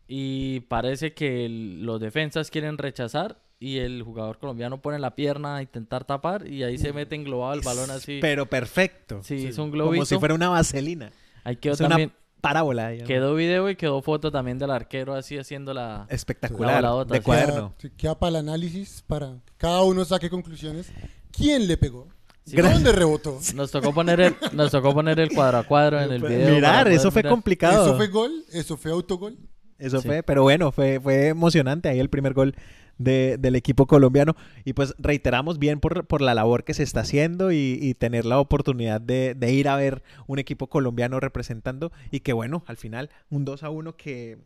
[0.09, 5.57] y parece que el- los defensas quieren rechazar y el jugador colombiano pone la pierna
[5.57, 8.19] a intentar tapar y ahí se mete englobado el balón así.
[8.21, 9.21] Pero perfecto.
[9.23, 10.19] Sí, es un Como si globito.
[10.21, 11.11] fuera una vaselina.
[11.43, 12.91] Ahí quedó Es también, una parábola.
[12.91, 13.09] digamos.
[13.09, 16.07] quedó video y quedó foto también del arquero así haciendo la...
[16.11, 16.83] Espectacular.
[16.83, 17.75] La de cuaderno.
[17.79, 20.93] Queda, queda para el análisis, para que cada uno saque conclusiones.
[21.33, 22.09] ¿Quién le pegó?
[22.45, 22.57] Sí.
[22.57, 23.41] ¿Dónde rebotó?
[23.57, 26.55] Nos tocó poner el, nos tocó poner el cuadro a cuadro en el video.
[26.55, 27.33] Mirar, eso fue mirar.
[27.33, 27.87] complicado.
[27.87, 28.45] ¿Eso fue gol?
[28.53, 29.37] ¿Eso fue autogol?
[29.79, 30.09] Eso Sí.
[30.09, 32.55] fue, pero bueno, fue, fue emocionante ahí el primer gol
[32.99, 34.35] de- del equipo colombiano.
[34.65, 38.25] Y pues reiteramos bien por, por la labor que se está haciendo y, y tener
[38.25, 41.93] la oportunidad de, de ir a ver un equipo colombiano representando.
[42.11, 44.39] Y que bueno, al final un 2 a 1 que,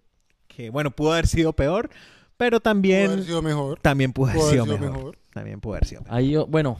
[0.48, 1.90] que bueno, pudo haber sido peor,
[2.36, 3.78] pero Pudo también, haber sido mejor.
[3.80, 4.98] también pudo haber Pudo sido, haber sido mejor.
[4.98, 5.18] mejor.
[5.32, 6.16] También pudo haber sido mejor.
[6.16, 6.78] Ahí, bueno,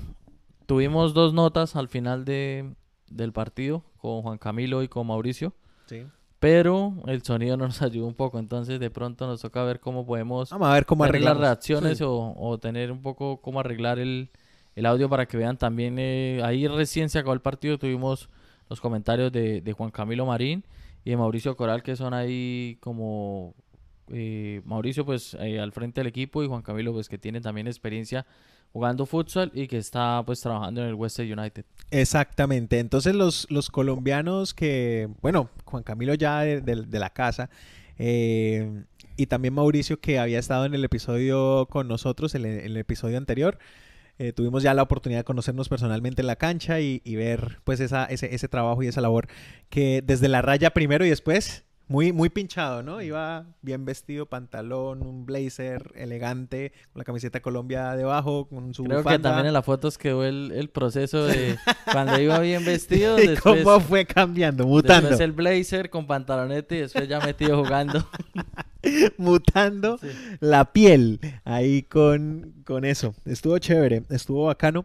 [0.66, 2.74] tuvimos dos notas al final de,
[3.10, 5.52] del partido con Juan Camilo y con Mauricio.
[5.86, 6.04] Sí.
[6.40, 10.05] Pero el sonido no nos ayuda un poco, entonces de pronto nos toca ver cómo
[10.05, 12.05] podemos Vamos a ver cómo tener las reacciones Sí.
[12.05, 14.31] o, o tener un poco cómo arreglar el,
[14.74, 18.29] el audio para que vean también, eh, ahí recién se acabó el partido, tuvimos
[18.68, 20.64] los comentarios de, de Juan Camilo Marín
[21.05, 23.55] y de Mauricio Coral que son ahí como
[24.12, 27.66] eh, Mauricio pues eh, al frente del equipo y Juan Camilo pues que tiene también
[27.66, 28.26] experiencia
[28.72, 31.64] jugando futsal y que está pues trabajando en el Western United.
[31.90, 32.78] Exactamente.
[32.78, 37.50] Entonces los, los colombianos que, bueno, Juan Camilo ya de, de- la casa
[37.98, 38.85] eh,
[39.16, 43.18] y también Mauricio que había estado en el episodio con nosotros, en el, el episodio
[43.18, 43.59] anterior,
[44.18, 47.80] eh, tuvimos ya la oportunidad de conocernos personalmente en la cancha y, y ver pues
[47.80, 49.26] esa, ese, ese trabajo y esa labor
[49.68, 51.64] que desde la raya primero y después...
[51.90, 53.03] Muy, muy pinchado, ¿no?
[53.03, 59.03] Iba bien vestido, pantalón, un blazer elegante, con la camiseta Colombia debajo, con su Creo
[59.03, 61.59] que también en las fotos quedó el, el proceso de
[61.90, 65.09] cuando iba bien vestido, ¿Y después, cómo fue cambiando, mutando?
[65.09, 68.07] después el blazer con pantalonete y después ya metido jugando.
[69.18, 70.07] mutando Sí.
[70.38, 73.16] la piel ahí con, con eso.
[73.24, 74.85] Estuvo chévere, estuvo bacano.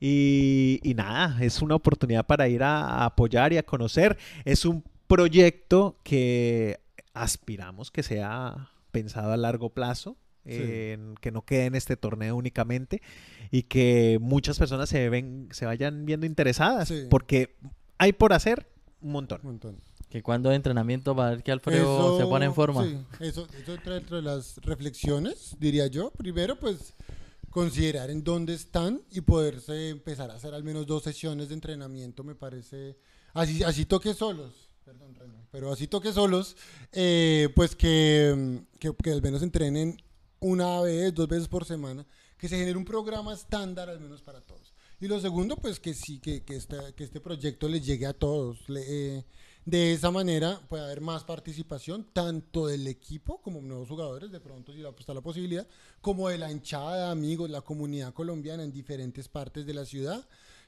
[0.00, 4.16] Y, y nada, es una oportunidad para ir a, a apoyar y a conocer.
[4.46, 6.80] Es un proyecto que
[7.14, 10.16] aspiramos que sea pensado a largo plazo.
[10.48, 10.52] Sí.
[10.62, 13.02] en- que no quede en este torneo únicamente
[13.50, 17.06] y que muchas personas se ven se vayan viendo interesadas Sí.
[17.10, 17.56] porque
[17.98, 18.68] hay por hacer
[19.00, 19.76] un montón Un montón.
[20.08, 22.84] Que cuando de entrenamiento va a ver que Alfredo se pone en forma.
[22.84, 26.12] sí, eso, eso entra dentro de las reflexiones, diría yo.
[26.12, 26.94] Primero, pues
[27.50, 32.22] considerar en dónde están y poderse empezar a hacer al menos dos sesiones de entrenamiento,
[32.22, 32.96] me parece.
[33.34, 36.56] Así, así toque solos, perdón, Reno, pero así toque solos,
[36.92, 39.96] eh, pues que, mm, que, que al menos entrenen
[40.40, 42.06] una vez, dos veces por semana,
[42.38, 44.72] que se genere un programa estándar al menos para todos.
[45.00, 48.12] Y lo segundo, pues que sí, que, que, esta- que este proyecto les llegue a
[48.14, 48.66] todos.
[48.68, 48.84] Le-
[49.18, 49.24] eh,
[49.64, 54.72] de esa manera puede haber más participación, tanto del equipo como nuevos jugadores, de pronto
[54.72, 55.66] si está la posibilidad,
[56.00, 60.26] como de la hinchada, amigos, la comunidad colombiana en diferentes partes de la ciudad,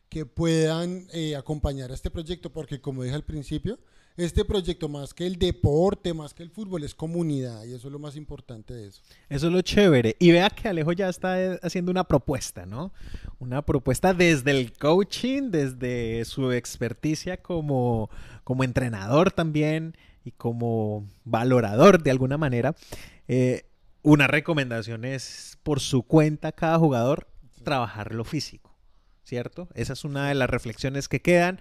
[0.08, 3.78] que puedan eh, acompañar a este proyecto, porque como dije al principio,
[4.18, 7.92] este proyecto más que el deporte, más que el fútbol, es comunidad, y eso es
[7.92, 9.00] lo más importante de eso.
[9.28, 10.16] Eso es lo chévere.
[10.18, 12.92] Y vea que Alejo ya está eh, haciendo una propuesta, ¿no?
[13.38, 18.10] Una propuesta desde el coaching, desde su experticia como,
[18.42, 22.74] como entrenador también y como valorador de alguna manera.
[23.28, 23.66] Eh,
[24.02, 27.28] una recomendación es por su cuenta cada jugador
[27.62, 28.76] trabajar lo físico,
[29.22, 29.68] ¿cierto?
[29.74, 31.60] Esa es una de las reflexiones que quedan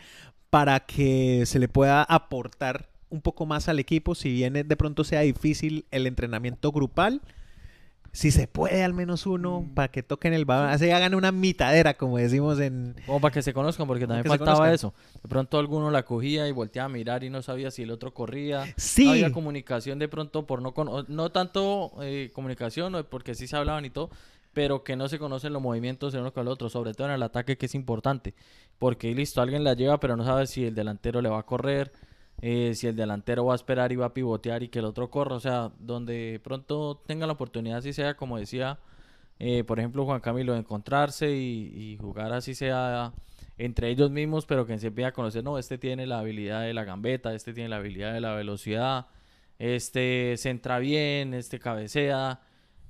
[0.49, 5.03] para que se le pueda aportar un poco más al equipo, si bien de pronto
[5.03, 7.21] sea difícil el entrenamiento grupal,
[8.13, 9.73] si se puede al menos uno Mm.
[9.75, 12.95] para que toquen el balón, así hagan una mitadera, como decimos en...
[13.05, 14.93] Como para que se conozcan, porque también faltaba eso.
[15.21, 18.13] De pronto alguno la cogía y volteaba a mirar y no sabía si el otro
[18.13, 18.65] corría.
[18.75, 19.05] Sí.
[19.05, 23.45] No había comunicación de pronto por no cono- no tanto eh, comunicación, o porque sí
[23.45, 24.09] se hablaban y todo,
[24.57, 27.13] pero que no se conocen los movimientos el uno con el otro, sobre todo en
[27.13, 28.33] el ataque que es importante.
[28.79, 31.91] Porque listo, alguien la lleva, pero no sabe si el delantero le va a correr,
[32.41, 35.11] eh, si el delantero va a esperar y va a pivotear y que el otro
[35.11, 35.35] corra.
[35.35, 38.79] O sea, donde de pronto tenga la oportunidad, si sea como decía,
[39.37, 43.13] eh, por ejemplo, Juan Camilo, de encontrarse y, y jugar así sea
[43.59, 46.73] entre ellos mismos, pero que se empiece a conocer, no, este tiene la habilidad de
[46.73, 49.05] la gambeta, este tiene la habilidad de la velocidad,
[49.59, 52.39] este centra bien, este cabecea,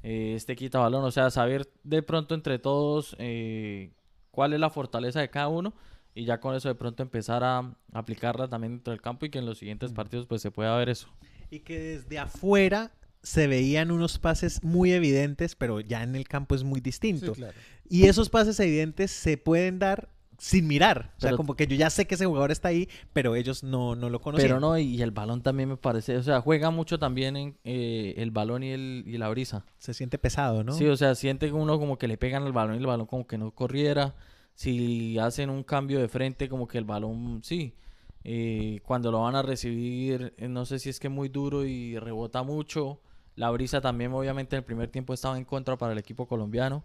[0.09, 3.91] eh, este quita balón, o sea, saber de pronto entre todos eh,
[4.31, 5.73] cuál es la fortaleza de cada uno
[6.15, 9.39] y ya con eso de pronto empezar a aplicarla también dentro del campo y que
[9.39, 11.07] en los siguientes partidos pues se pueda ver eso.
[11.51, 12.91] Y que desde afuera
[13.21, 17.33] se veían unos pases muy evidentes, pero ya en el campo es muy Sí, distinto.
[17.33, 17.57] claro.
[17.89, 21.13] Y esos pases evidentes se pueden dar sin mirar.
[21.17, 23.95] O sea, como que yo ya sé que ese jugador está ahí, pero ellos no,
[23.95, 24.47] no lo conocían.
[24.49, 28.13] Pero no, y el balón también me parece, o sea, juega mucho también en eh,
[28.17, 29.65] el balón y, el, y la brisa.
[29.77, 30.73] Se siente pesado, ¿no?
[30.73, 33.07] Sí, o sea, siente que uno como que le pegan al balón y el balón
[33.07, 34.15] como que no corriera.
[34.53, 37.75] Si hacen un cambio de frente, como que el balón, sí.
[38.23, 41.65] eh, cuando lo van a recibir, eh, no sé si es que es muy duro
[41.65, 42.99] y rebota mucho.
[43.35, 46.83] La brisa también, obviamente, en el primer tiempo estaba en contra para el equipo colombiano.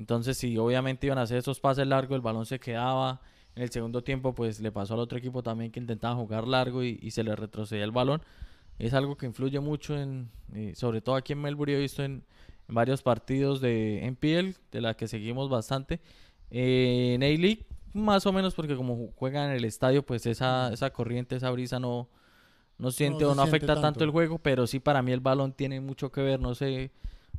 [0.00, 3.20] Entonces, si obviamente iban a hacer esos pases largos, el balón se quedaba.
[3.54, 6.82] En el segundo tiempo, pues le pasó al otro equipo también que intentaba jugar largo
[6.82, 8.22] y, y se le retrocedía el balón.
[8.78, 12.24] Es algo que influye mucho en, eh, sobre todo aquí en Melbourne, he visto en,
[12.68, 16.00] en varios partidos de NPL, de la que seguimos bastante.
[16.50, 20.72] Eh, en A-League, más o menos, porque como ju- juegan en el estadio, pues esa,
[20.72, 22.08] esa corriente, esa brisa no,
[22.78, 23.82] no siente se o no afecta tanto.
[23.82, 24.04] tanto.
[24.04, 26.90] el juego, pero sí para mí el balón tiene mucho que ver, no sé.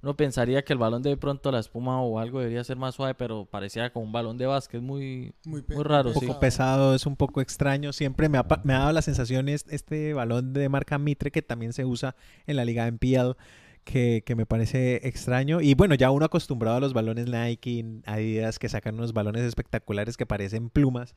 [0.04, 3.14] Uno pensaría que el balón de pronto la espuma o algo debería ser más suave,
[3.14, 6.10] pero parecía como un balón de básquet muy, Muy, raro.
[6.10, 6.26] un sí.
[6.26, 7.94] poco pesado, es un poco extraño.
[7.94, 11.42] Siempre me ha, me ha dado la sensación es- este balón de marca Mitre que
[11.44, 12.16] también se usa
[12.48, 13.36] en la liga NPL,
[13.84, 15.62] que, que me parece extraño.
[15.62, 20.18] Y bueno, ya uno acostumbrado a los balones Nike, Adidas, que sacan unos balones espectaculares
[20.18, 21.14] que parecen plumas.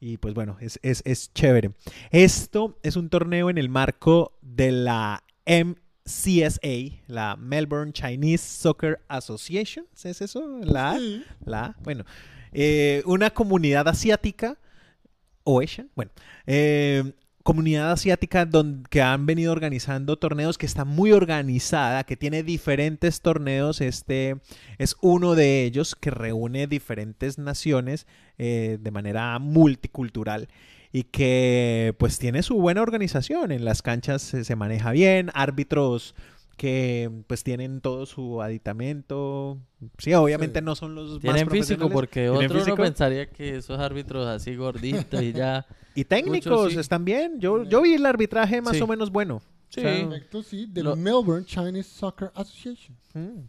[0.00, 1.70] Y pues bueno, es, es, es chévere.
[2.10, 5.22] Esto es un torneo en el marco de la
[6.06, 9.86] MCSA, la Melbourne Chinese Soccer Association.
[10.02, 10.60] ¿Es eso?
[10.62, 10.96] La?
[10.98, 11.24] Sí.
[11.44, 12.04] La bueno,
[12.52, 14.56] eh, una comunidad asiática
[15.42, 16.10] o Asian, bueno,
[16.46, 22.42] eh, comunidad asiática donde, que han venido organizando torneos, que está muy organizada, que tiene
[22.42, 23.80] diferentes torneos.
[23.80, 24.36] Este
[24.78, 28.06] es uno de ellos que reúne diferentes naciones
[28.38, 30.48] eh, de manera multicultural
[30.92, 33.52] y que pues tiene su buena organización.
[33.52, 36.14] En las canchas se, se maneja bien, árbitros
[36.56, 39.58] que pues tienen todo su aditamento.
[39.98, 40.64] Sí, obviamente Sí.
[40.64, 41.92] no son los más Tienen físico, profesionales.
[41.94, 42.74] porque ¿Tienen otro físico?
[42.76, 45.66] uno pensaría que esos árbitros así gorditos y ya.
[45.94, 46.78] Y técnicos sí.
[46.78, 47.40] están bien.
[47.40, 48.82] Yo, yo vi el arbitraje más Sí.
[48.82, 49.40] o menos bueno.
[49.70, 49.80] Sí.
[49.80, 52.96] O sea, Perfecto, sí, de Lo- Melbourne Chinese Soccer Association.
[53.14, 53.40] mm,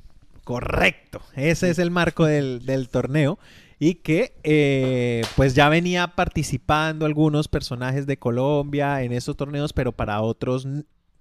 [0.43, 1.21] correcto.
[1.35, 3.37] Ese es el marco del, del torneo.
[3.79, 9.91] Y que eh, pues ya venía participando algunos personajes de Colombia en esos torneos, pero
[9.91, 10.67] para otros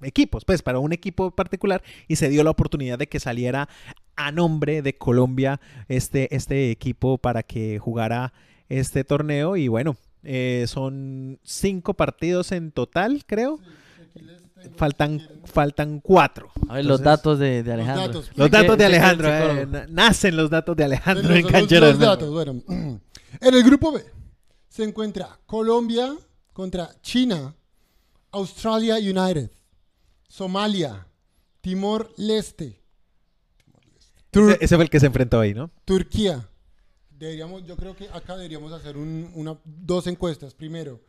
[0.02, 1.82] equipos, pues para un equipo particular.
[2.08, 3.68] Y se dio la oportunidad de que saliera
[4.16, 8.32] a nombre de Colombia este, este equipo para que jugara
[8.68, 9.56] este torneo.
[9.56, 13.60] Y bueno, eh, son cinco partidos en total, creo.
[14.76, 16.50] Faltan, faltan cuatro.
[16.68, 18.06] A ver, los datos de, de Los Alejandro.
[18.20, 18.30] datos.
[18.36, 19.28] Los datos de Alejandro.
[19.28, 21.90] eh, na- nacen los datos de Alejandro Los- en los- Cancheros.
[21.90, 22.62] los datos, bueno.
[23.40, 24.02] En el grupo B
[24.68, 26.14] se encuentra Colombia
[26.54, 27.54] contra China,
[28.32, 29.50] Australia United,
[30.28, 31.06] Somalia,
[31.60, 32.80] Timor Leste,
[34.30, 35.70] Tur- Ese, ese fue el que se enfrentó ahí, ¿no?
[35.84, 36.48] Turquía.
[37.10, 40.54] Deberíamos, yo creo que acá deberíamos hacer un- una, dos encuestas.
[40.54, 41.00] Primero,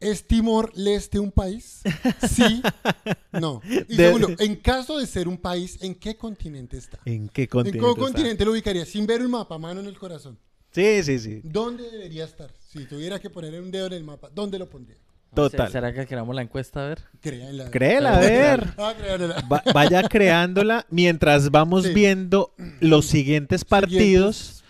[0.00, 1.82] ¿es Timor Leste un país?
[2.28, 2.62] Sí,
[3.32, 3.60] no.
[3.88, 6.98] Y De- segundo, en caso de ser un país, ¿en qué continente está?
[7.04, 7.80] ¿En qué ¿En continente?
[7.84, 8.00] qué está?
[8.00, 8.84] continente lo ubicaría?
[8.86, 10.38] Sin ver un mapa, mano en el corazón.
[10.72, 11.40] Sí, sí, sí.
[11.42, 12.52] ¿Dónde debería estar?
[12.68, 14.98] Si tuviera que poner un dedo en el mapa, ¿dónde lo pondría?
[15.34, 15.70] Total.
[15.70, 16.84] ¿Será que creamos la encuesta?
[16.84, 17.02] A ver.
[17.20, 17.70] Créanla.
[17.70, 18.66] Créela, a ver.
[18.78, 18.94] Ah.
[19.52, 21.92] Va- vaya creándola mientras vamos Sí.
[21.94, 24.36] viendo los siguientes partidos.
[24.36, 24.64] Siguientes.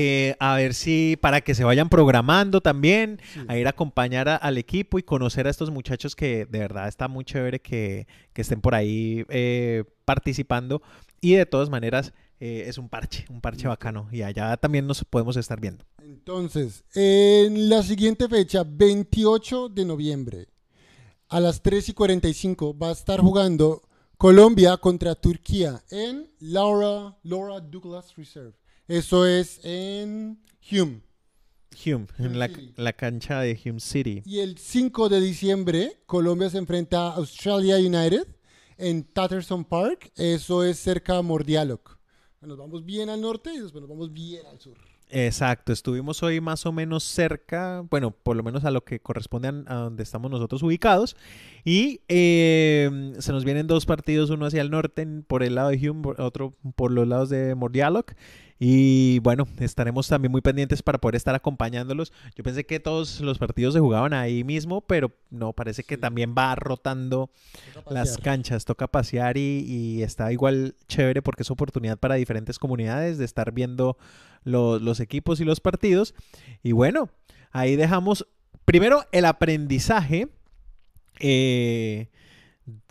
[0.00, 3.40] Eh, a ver si para que se vayan programando también, Sí.
[3.48, 6.86] a ir a acompañar a- al equipo y conocer a estos muchachos que de verdad
[6.86, 10.82] está muy chévere que, que estén por ahí eh, participando.
[11.20, 14.08] Y de todas maneras eh, es un parche, un parche bacano.
[14.12, 15.84] Y allá también nos podemos estar viendo.
[16.00, 20.46] Entonces, en la siguiente fecha, 28 de noviembre,
[21.28, 23.82] a las 3 y 45, va a estar jugando
[24.16, 28.54] Colombia contra Turquía en Laura, Laura Douglas Reserve.
[28.88, 30.40] Eso es en
[30.72, 31.02] Hume.
[31.84, 34.22] Hume, en la, la cancha de Hume City.
[34.24, 38.26] Y el 5 de diciembre, Colombia se enfrenta a Australia United
[38.78, 40.10] en Tatterson Park.
[40.16, 41.98] Eso es cerca de Mordialloc.
[42.40, 44.78] Nos vamos bien al norte y después nos vamos bien al sur.
[45.10, 49.48] Exacto, estuvimos hoy más o menos cerca, bueno, por lo menos a lo que corresponde
[49.48, 51.16] a, a donde estamos nosotros ubicados.
[51.64, 55.90] Y eh, se nos vienen dos partidos, uno hacia el norte por el lado de
[55.90, 58.12] Hume, otro por los lados de Mordialloc.
[58.60, 62.12] Y bueno, estaremos también muy pendientes para poder estar acompañándolos.
[62.34, 66.00] Yo pensé que todos los partidos se jugaban ahí mismo, pero no, parece que Sí.
[66.00, 67.30] también va rotando
[67.88, 73.16] las canchas, toca pasear y, y está igual chévere porque es oportunidad para diferentes comunidades
[73.18, 73.96] de estar viendo
[74.42, 76.14] lo- los equipos y los partidos.
[76.64, 77.10] Y bueno,
[77.52, 78.26] ahí dejamos
[78.64, 80.28] primero el aprendizaje
[81.20, 82.08] eh,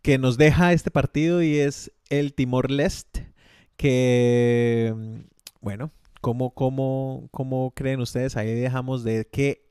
[0.02, 3.28] que nos deja este partido y es el Timor-Leste,
[3.76, 4.94] que,
[5.68, 8.38] bueno, ¿cómo, cómo, cómo creen ustedes?
[8.38, 9.68] Ahí dejamos de qué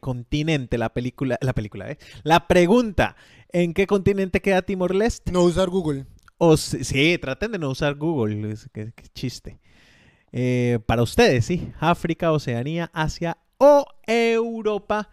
[0.00, 1.98] continente la película, la película, ¿eh?
[2.24, 3.14] La pregunta,
[3.52, 5.30] ¿en qué continente queda Timor-Leste?
[5.30, 6.06] No usar Google.
[6.38, 9.60] O sí, traten de no usar Google, es- qué, qué chiste.
[10.32, 15.10] Eh, para ustedes, sí, África, Oceanía, Asia o Europa,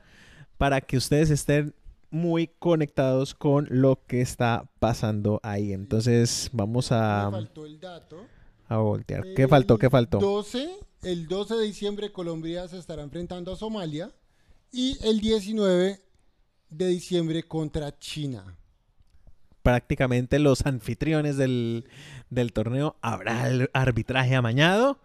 [0.57, 1.75] para que ustedes estén
[2.09, 5.71] muy conectados con lo que está pasando ahí.
[5.71, 8.25] Entonces, vamos a, Me faltó el dato.
[8.75, 9.23] A voltear.
[9.35, 9.77] ¿Qué faltó?
[9.77, 10.19] ¿Qué faltó?
[10.19, 10.69] 12,
[11.03, 14.11] el 12 de diciembre Colombia se estará enfrentando a Somalia
[14.71, 15.99] y el 19
[16.69, 18.57] de diciembre contra China.
[19.61, 21.87] prácticamente los anfitriones del,
[22.29, 22.97] del torneo.
[23.01, 24.99] ¿Habrá el arbitraje amañado?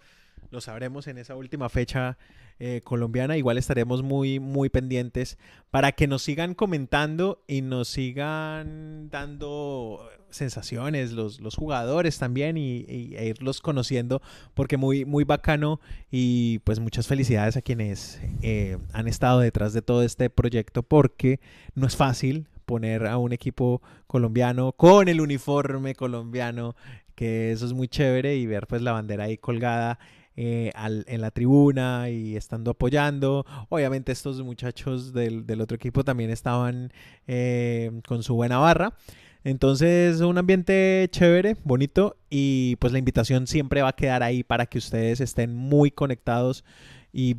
[0.50, 2.18] Lo sabremos en esa última fecha
[2.60, 3.36] eh, colombiana.
[3.36, 5.38] Igual estaremos muy, muy pendientes
[5.70, 12.84] para que nos sigan comentando y nos sigan dando sensaciones, los, los jugadores también y,
[12.88, 14.20] e irlos conociendo
[14.54, 19.82] porque muy, muy bacano y pues muchas felicidades a quienes eh, han estado detrás de
[19.82, 21.40] todo este proyecto porque
[21.74, 26.76] no es fácil poner a un equipo colombiano con el uniforme colombiano,
[27.14, 29.98] que eso es muy chévere y ver pues la bandera ahí colgada
[30.40, 33.44] eh, al- en la tribuna y estando apoyando.
[33.70, 36.92] Obviamente estos muchachos del, del otro equipo también estaban
[37.26, 38.94] eh, con su buena barra.
[39.42, 44.66] Entonces, un ambiente chévere, bonito y pues la invitación siempre va a quedar ahí para
[44.66, 46.64] que ustedes estén muy conectados
[47.12, 47.36] y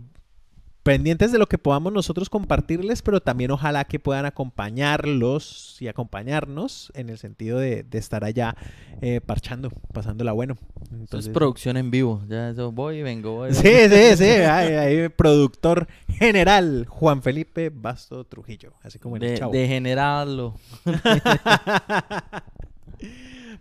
[0.89, 6.91] pendientes de lo que podamos nosotros compartirles, pero también ojalá que puedan acompañarlos y acompañarnos
[6.95, 8.55] en el sentido de, de estar allá
[8.99, 10.55] eh, parchando, pasándola bueno.
[10.55, 12.23] Eso es Entonces, producción en vivo.
[12.27, 13.35] Ya eso voy y vengo.
[13.35, 14.23] voy Sí, sí, sí.
[14.23, 19.53] Ahí, ahí, productor general Juan Felipe Basto Trujillo, así como en el De, chavo.
[19.53, 20.55] degenerarlo.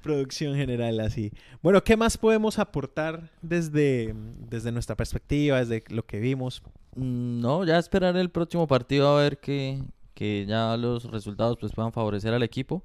[0.03, 1.31] Producción general, así.
[1.63, 4.15] Bueno, ¿qué más podemos aportar desde,
[4.49, 6.63] desde nuestra perspectiva, desde lo que vimos?
[6.99, 9.83] Mm, No, ya esperar el próximo partido a ver que,
[10.15, 12.83] que ya los resultados pues puedan favorecer al equipo.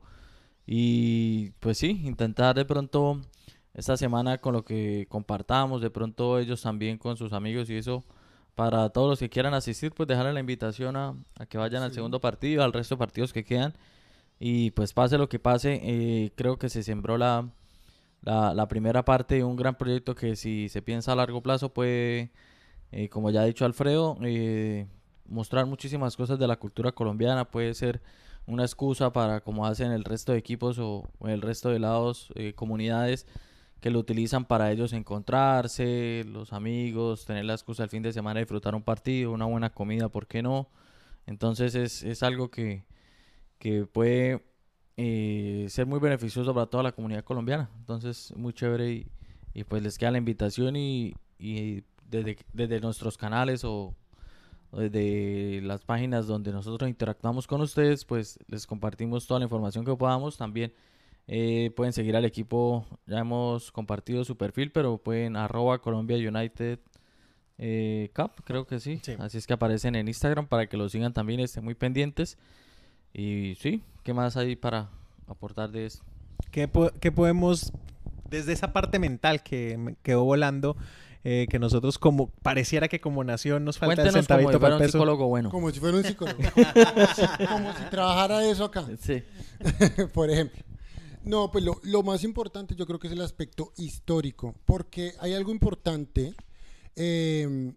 [0.68, 3.22] Y pues sí, intentar de pronto
[3.74, 8.04] esta semana con lo que compartamos, de pronto ellos también con sus amigos y eso,
[8.56, 11.94] para todos los que quieran asistir, pues dejarle la invitación a, a que vayan al
[11.94, 13.76] segundo partido, al resto de partidos que quedan.
[14.40, 17.50] Y pues pase lo que pase, eh, creo que se sembró la,
[18.22, 21.74] la, la primera parte de un gran proyecto que si se piensa a largo plazo
[21.74, 22.32] puede
[22.94, 24.88] eh, como ya ha dicho Alfredo, eh,
[25.26, 28.02] mostrar muchísimas cosas de la cultura colombiana puede ser
[28.46, 32.54] una excusa para, como hacen el resto de equipos o, el resto de lados, eh,
[32.54, 33.26] comunidades
[33.80, 38.40] que lo utilizan para ellos encontrarse, los amigos, tener la excusa el fin de semana
[38.40, 40.70] de disfrutar un partido, una buena comida, ¿por qué no?
[41.26, 42.86] Entonces es, es algo que,
[43.60, 44.44] que puede
[44.98, 47.70] eh, ser muy beneficioso para toda la comunidad colombiana.
[47.80, 49.08] Entonces, muy chévere y,
[49.54, 53.94] y pues les queda la invitación y, y desde, desde nuestros canales o,
[54.72, 59.96] desde las páginas donde nosotros interactuamos con ustedes, pues les compartimos toda la información que
[59.96, 60.38] podamos.
[60.38, 60.74] También
[61.28, 66.80] eh, pueden seguir al equipo, ya hemos compartido su perfil, pero pueden arroba Colombia United
[67.60, 69.00] eh, Cup, creo que sí.
[69.04, 69.14] Sí.
[69.20, 72.38] Así es que aparecen en Instagram para que lo sigan también, estén muy pendientes.
[73.14, 74.90] Y sí, ¿qué más hay para
[75.28, 76.04] aportar de esto?
[76.50, 77.72] ¿Qué, po- qué podemos,
[78.30, 80.76] desde esa parte mental que me quedó volando,
[81.24, 84.60] eh, que nosotros como, pareciera que como nación nos falta el Cuéntenos como si centavito
[84.60, 85.50] fuera para el un psicólogo bueno.
[85.50, 86.38] Como si fuera un psicólogo.
[87.50, 89.24] como, si, trabajara eso acá, Sí.
[90.14, 90.64] por ejemplo.
[91.24, 95.34] No, pues lo, lo más importante yo creo que es el aspecto histórico, porque hay
[95.34, 96.34] algo importante,
[96.98, 97.74] eh,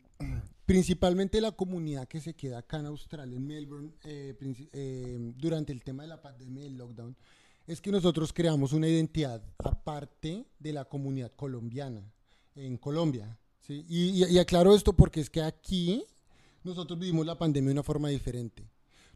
[0.64, 4.34] principalmente la comunidad que se queda acá en Australia, en Melbourne, eh,
[4.72, 7.16] eh, durante el tema de la pandemia y el lockdown,
[7.68, 12.02] es que nosotros creamos una identidad aparte de la comunidad colombiana,
[12.56, 13.38] en Colombia.
[13.60, 13.84] ¿sí?
[13.88, 16.04] Y, y- y aclaro esto porque es que aquí
[16.64, 18.68] nosotros vivimos la pandemia de una forma diferente.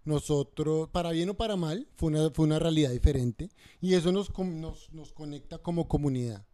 [0.05, 3.51] Nosotros, para bien o para mal, fue una, fue una realidad diferente
[3.81, 6.47] y eso nos, nos, nos conecta como comunidad.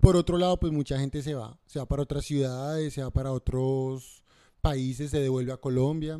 [0.00, 3.10] Por otro lado, pues mucha gente se va, se va para otras ciudades, se va
[3.10, 4.22] para otros
[4.60, 6.18] países, se devuelve a Colombia.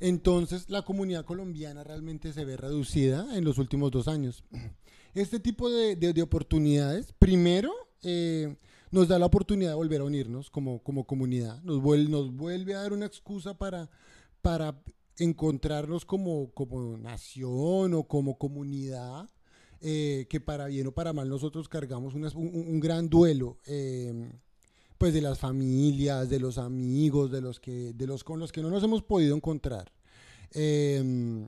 [0.00, 4.44] Entonces, la comunidad colombiana realmente se ve reducida en los últimos dos años.
[5.14, 8.56] Este tipo de, de- de oportunidades, primero, eh,
[8.90, 12.74] nos da la oportunidad de volver a unirnos como, como comunidad, nos, vuel- nos vuelve
[12.74, 13.90] a dar una excusa para,
[14.42, 14.80] para
[15.18, 19.28] encontrarnos como, como nación o como comunidad,
[19.80, 24.30] eh, que para bien o para mal nosotros cargamos un- un gran duelo, eh,
[24.96, 28.62] pues de las familias, de los amigos, de los, que, de los con los que
[28.62, 29.92] no nos hemos podido encontrar.
[30.52, 31.46] Eh,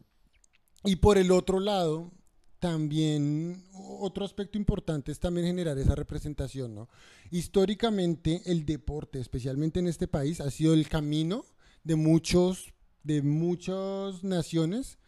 [0.85, 2.11] y por el otro lado,
[2.61, 3.65] también
[4.01, 6.89] otro aspecto importante es también generar esa representación, ¿no?
[7.31, 11.45] Históricamente el deporte, especialmente en este país, ha sido el camino
[11.83, 14.99] de muchos, de muchas naciones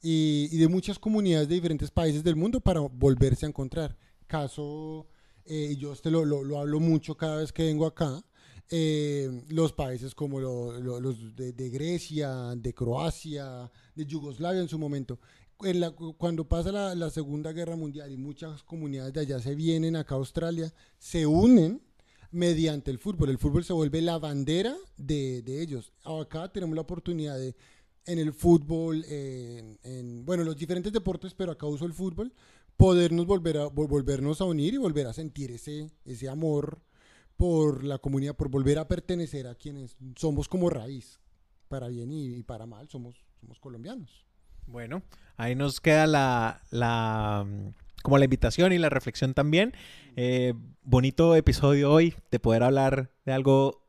[0.00, 3.96] y, de muchas comunidades de diferentes países del mundo para volverse a encontrar.
[4.28, 5.08] Caso,
[5.44, 8.24] eh, yo este lo, lo, hablo mucho cada vez que vengo acá,
[8.70, 15.18] eh, los países como los de, de, Grecia, de Croacia, de Yugoslavia en su momento,
[16.16, 20.18] cuando pasa la, Segunda Guerra Mundial y muchas comunidades de allá se vienen acá a
[20.18, 21.82] Australia, se unen
[22.30, 23.30] mediante el fútbol.
[23.30, 25.92] El fútbol se vuelve la bandera de, ellos.
[26.04, 27.54] Acá tenemos la oportunidad de,
[28.06, 32.32] en el fútbol, en, bueno, los diferentes deportes, pero acá uso el fútbol,
[32.76, 36.80] podernos volver a, volvernos a unir y volver a sentir ese, ese amor
[37.36, 41.20] por la comunidad, por volver a pertenecer a quienes somos como raíz,
[41.68, 44.29] para bien y, y para mal, somos, somos colombianos.
[44.70, 45.02] Bueno,
[45.36, 47.44] ahí nos queda la, la
[48.02, 49.74] como la invitación y la reflexión también.
[50.14, 50.54] Eh,
[50.84, 53.82] bonito episodio hoy de poder hablar de algo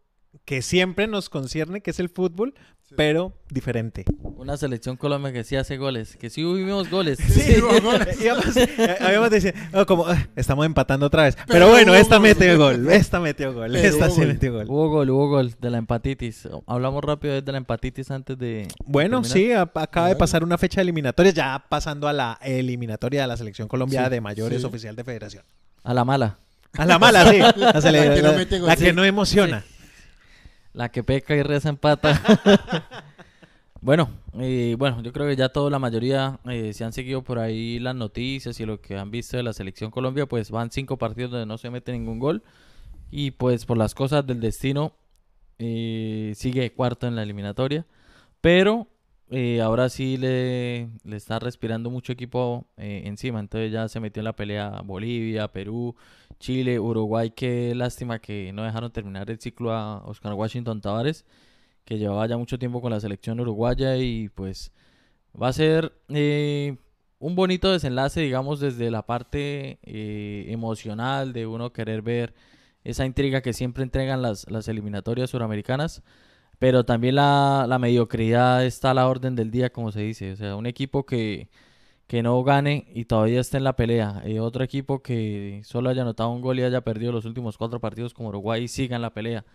[0.43, 2.55] que siempre nos concierne, que es el fútbol,
[2.95, 4.05] pero diferente.
[4.37, 7.19] Una selección Colombia que sí hace goles, que sí vivimos goles.
[7.19, 8.57] Sí, goles.
[8.57, 11.37] Eh, habíamos dicho, oh, como ah, estamos empatando otra vez.
[11.47, 14.65] Pero, bueno, esta metió gol, esta metió gol, esta sí metió gol.
[14.67, 16.47] Hubo gol, hubo gol de la empatitis.
[16.65, 18.67] Hablamos rápido de la empatitis antes de.
[18.85, 23.27] Bueno, sí, acaba de pasar una fecha de eliminatorias, ya pasando a la eliminatoria de
[23.27, 25.43] la selección Colombia de mayores oficial de federación.
[25.83, 26.37] A la mala.
[26.77, 27.39] A la mala, sí.
[28.61, 29.63] La, que no emociona.
[30.73, 32.21] La que peca y reza empata.
[33.81, 34.09] bueno,
[34.39, 37.79] eh, bueno, yo creo que ya toda la mayoría eh, se han seguido por ahí
[37.79, 41.31] las noticias y lo que han visto de la selección Colombia, pues van cinco partidos
[41.31, 42.43] donde no se mete ningún gol.
[43.09, 44.93] Y pues por las cosas del destino
[45.59, 47.85] eh, sigue cuarto en la eliminatoria,
[48.39, 48.87] pero
[49.63, 54.35] ahora sí le, le, está respirando mucho equipo encima, entonces ya se metió en la
[54.35, 55.95] pelea Bolivia, Perú,
[56.41, 61.25] Chile, Uruguay, qué lástima que no dejaron terminar el ciclo a Oscar Washington Tavares,
[61.85, 64.71] que llevaba ya mucho tiempo con la selección uruguaya y pues
[65.41, 66.77] va a ser eh,
[67.19, 72.33] un bonito desenlace, digamos, desde la parte eh, emocional de uno querer ver
[72.83, 76.03] esa intriga que siempre entregan las, las eliminatorias suramericanas,
[76.59, 80.35] pero también la, la mediocridad está a la orden del día, como se dice, o
[80.35, 81.49] sea, un equipo que
[82.11, 84.21] que no gane y todavía esté en la pelea.
[84.25, 87.79] Y otro equipo que solo haya anotado un gol y haya perdido los últimos cuatro
[87.79, 89.45] partidos como Uruguay y siga en la pelea.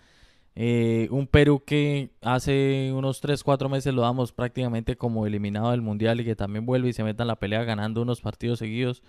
[0.55, 6.19] Eh, un Perú que hace unos 3-4 meses lo damos prácticamente como eliminado del Mundial
[6.21, 9.03] y que también vuelve y se meta en la pelea ganando unos partidos seguidos.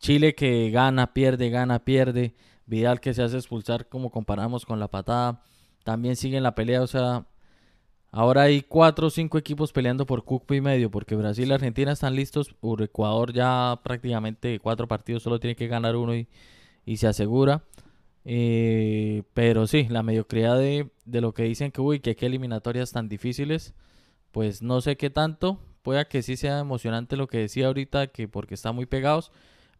[0.00, 2.34] Chile que gana, pierde, gana, pierde.
[2.64, 5.42] Vidal que se hace expulsar como comparamos con la patada.
[5.84, 7.26] También sigue en la pelea, o sea,
[8.16, 11.92] Ahora hay cuatro o cinco equipos peleando por cupo y medio, porque Brasil y Argentina
[11.92, 12.56] están listos.
[12.80, 16.26] Ecuador ya prácticamente cuatro partidos, solo tiene que ganar uno y,
[16.96, 17.64] se asegura.
[18.24, 22.90] Eh, pero sí, la mediocridad de, de, lo que dicen que, uy, que qué eliminatorias
[22.90, 23.74] tan difíciles,
[24.32, 25.60] pues no sé qué tanto.
[25.82, 29.30] Pueda que sí sea emocionante lo que decía ahorita, que porque están muy pegados,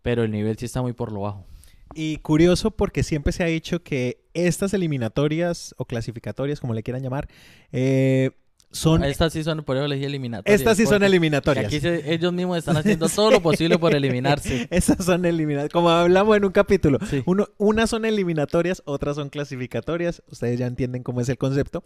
[0.03, 1.47] pero el nivel sí está muy por lo bajo.
[1.95, 7.03] Y curioso porque siempre se ha dicho que estas eliminatorias o clasificatorias, como le quieran
[7.03, 7.29] llamar,
[7.73, 8.33] eh,
[8.71, 9.05] son...
[9.05, 10.61] Estas sí son, por eso eliminatorias.
[10.61, 11.67] Estas sí son eliminatorias.
[11.67, 14.69] Aquí ellos mismos están haciendo todo lo posible por eliminarse.
[14.71, 15.73] Estas son eliminatorias.
[15.73, 16.99] Como hablamos en un capítulo.
[17.25, 20.23] Uno, unas son eliminatorias, otras son clasificatorias.
[20.31, 21.85] Ustedes ya entienden cómo es el concepto.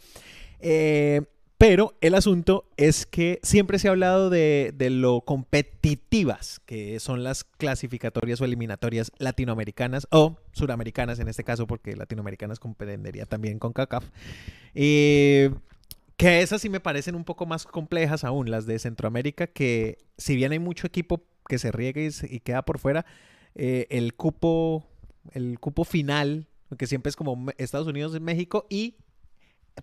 [0.61, 1.22] Eh,
[1.61, 7.44] pero el asunto es que siempre se ha hablado de, lo competitivas que son las
[7.44, 14.06] clasificatorias o eliminatorias latinoamericanas o suramericanas en este caso, porque latinoamericanas comprendería también con CACAF.
[14.72, 15.52] que
[16.16, 20.52] esas sí me parecen un poco más complejas aún, las de Centroamérica, que si bien
[20.52, 23.04] hay mucho equipo que se riega y, queda por fuera,
[23.54, 24.86] eh, el cupo,
[25.32, 26.46] el cupo final,
[26.78, 28.94] que siempre es como Estados Unidos y México y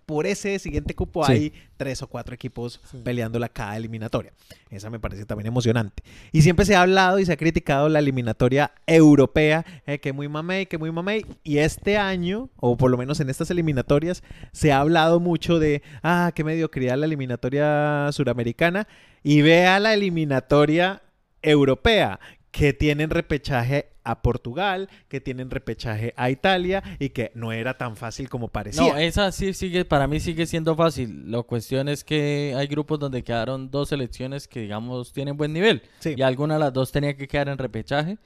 [0.06, 4.32] por ese siguiente cupo hay tres o cuatro equipos peleando la cada eliminatoria.
[4.70, 6.02] Esa me parece también emocionante.
[6.32, 10.28] Y siempre se ha hablado y se ha criticado la eliminatoria europea, eh, que muy
[10.28, 11.24] mamey, que muy mamey.
[11.42, 14.22] Y este año, o por lo menos en estas eliminatorias,
[14.52, 18.88] se ha hablado mucho de, ah, qué mediocridad la eliminatoria suramericana.
[19.22, 21.02] Y vea la eliminatoria
[21.42, 22.20] europea,
[22.50, 27.94] que tienen repechaje a Portugal, que tienen repechaje a Italia y que no era tan
[27.94, 28.82] fácil como parecía.
[28.82, 31.30] No, esa sí sigue, para mí sigue siendo fácil.
[31.30, 35.82] La cuestión es que hay grupos donde quedaron dos selecciones que digamos tienen buen nivel
[36.02, 38.16] y alguna de las dos tenía que quedar en repechaje.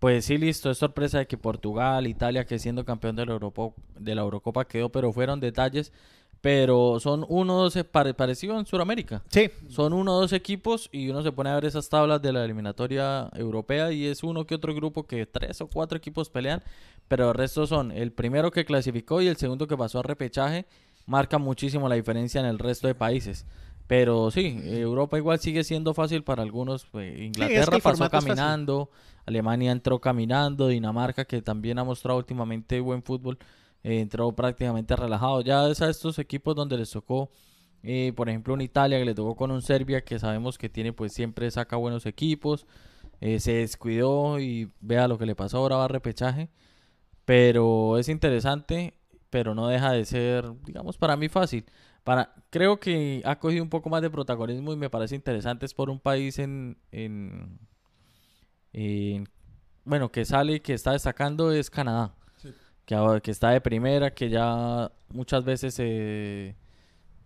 [0.00, 3.80] Pues sí, listo, es sorpresa de que Portugal, Italia, que siendo campeón de la, Eurocopa,
[3.98, 5.92] de la Eurocopa quedó, pero fueron detalles
[6.40, 9.22] pero son uno o dos eh, pare- parecido en Sudamérica.
[9.28, 12.32] Sí, Son uno o dos equipos y uno se pone a ver esas tablas de
[12.32, 16.62] la eliminatoria europea y es uno que otro grupo que tres o cuatro equipos pelean,
[17.08, 20.64] pero el resto son el primero que clasificó y el segundo que pasó a repechaje,
[21.06, 23.44] marca muchísimo la diferencia en el resto de países.
[23.86, 26.86] Pero sí, Europa igual sigue siendo fácil para algunos.
[26.92, 28.88] pues, Inglaterra pasó caminando,
[29.26, 33.36] Alemania entró caminando, Dinamarca que también ha mostrado últimamente buen fútbol,
[33.84, 35.40] eh, entró prácticamente relajado.
[35.42, 37.30] Ya es a estos equipos donde les tocó
[37.82, 40.92] eh, por ejemplo, en Italia que le tocó con un Serbia que sabemos que tiene,
[40.92, 42.66] pues siempre saca buenos equipos.
[43.20, 46.50] eh, se descuidó y vea lo que le pasó ahora va a repechaje.
[47.24, 48.94] Pero es interesante,
[49.30, 51.64] pero no deja de ser, digamos, para mí fácil.
[52.04, 55.74] Para, creo que ha cogido un poco más de protagonismo y me parece interesante es
[55.74, 57.58] por un país en, en,
[58.72, 59.28] en-
[59.84, 62.14] bueno, que sale y que está destacando es Canadá.
[63.22, 66.56] Que, está de primera, que ya muchas veces se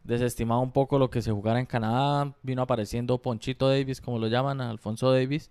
[0.03, 2.35] desestimaba un poco lo que se jugara en Canadá.
[2.43, 5.51] Vino apareciendo Ponchito Davis, como lo llaman, Alfonso Davis.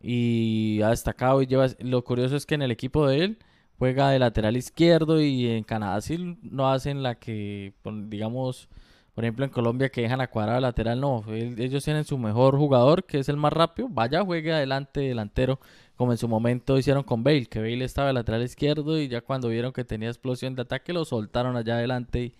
[0.00, 1.68] Y ha destacado y lleva...
[1.78, 3.38] Lo curioso es que en el equipo de él
[3.78, 8.68] juega de lateral izquierdo y en Canadá sí no hacen la que, digamos,
[9.14, 11.24] por ejemplo en Colombia que dejan a cuadrado lateral, no.
[11.28, 13.88] Ellos tienen su mejor jugador, que es el más rápido.
[13.90, 15.60] Vaya, juegue adelante delantero,
[15.96, 19.22] como en su momento hicieron con Bale, que Bale estaba de lateral izquierdo y ya
[19.22, 22.34] cuando vieron que tenía explosión de ataque lo soltaron allá adelante y,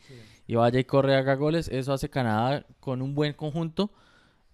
[0.46, 1.68] y vaya y corre haga goles.
[1.68, 3.90] Eso hace Canadá con un buen conjunto.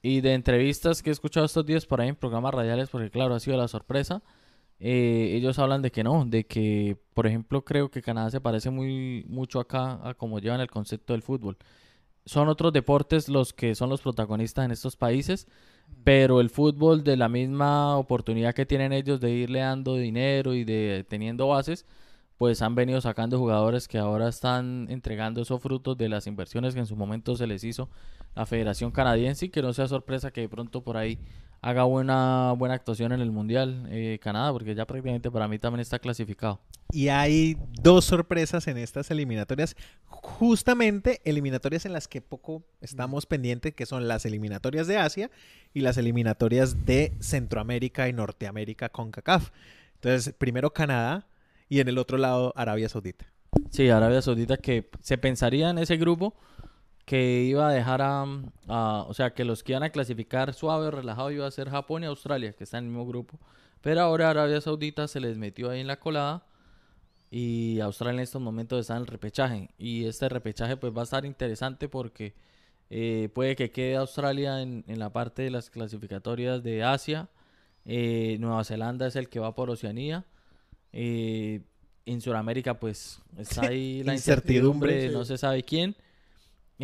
[0.05, 3.35] Y de entrevistas que he escuchado estos días por ahí en programas radiales, porque claro,
[3.35, 4.21] ha sido la sorpresa,
[4.81, 8.71] eh, ellos hablan de que no, de que, por ejemplo, creo que Canadá se parece
[8.71, 11.57] muy mucho acá a cómo llevan el concepto del fútbol.
[12.25, 15.47] Son otros deportes los que son los protagonistas en estos países,
[16.05, 20.65] pero el fútbol de la misma oportunidad que tienen ellos de irle dando dinero y
[20.65, 21.87] de teniendo bases,
[22.39, 26.81] pues han venido sacando jugadores que ahora están entregando esos frutos de las inversiones que
[26.81, 27.89] en su momento se les hizo
[28.35, 31.19] la Federación Canadiense y que no sea sorpresa que de pronto por ahí
[31.63, 35.81] haga buena buena actuación en el Mundial eh, Canadá, porque ya prácticamente para mí también
[35.81, 36.61] está clasificado.
[36.91, 43.73] Y hay dos sorpresas en estas eliminatorias, justamente eliminatorias en las que poco estamos pendientes,
[43.75, 45.31] que son las eliminatorias de Asia
[45.73, 49.51] y las eliminatorias de Centroamérica y Norteamérica con CACAF.
[49.95, 51.27] Entonces, primero Canadá
[51.69, 53.25] y en el otro lado Arabia Saudita.
[53.71, 56.35] Sí, Arabia Saudita que se pensaría en ese grupo
[57.05, 58.23] que iba a dejar a,
[58.69, 61.69] a- o sea, que los que iban a clasificar suave o relajado iba a ser
[61.71, 63.39] Japón y Australia, que están en el mismo grupo.
[63.81, 66.47] Pero ahora Arabia Saudita se les metió ahí en la colada
[67.31, 69.71] y Australia en estos momentos está en el repechaje.
[69.79, 72.35] Y este repechaje pues va a estar interesante porque
[72.91, 77.29] eh, puede que quede Australia en, en la parte de las clasificatorias de Asia.
[77.85, 80.25] Eh, Nueva Zelanda es el que va por Oceanía.
[80.93, 81.63] Eh,
[82.07, 85.15] en Sudamérica pues está ahí la Incertidumbre, incertidumbre, sí.
[85.15, 85.97] no se sabe quién.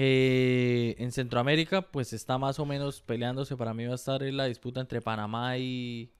[0.01, 4.44] Eh, en Centroamérica pues está más o menos peleándose, para mí va a estar la
[4.44, 6.12] disputa entre Panamá y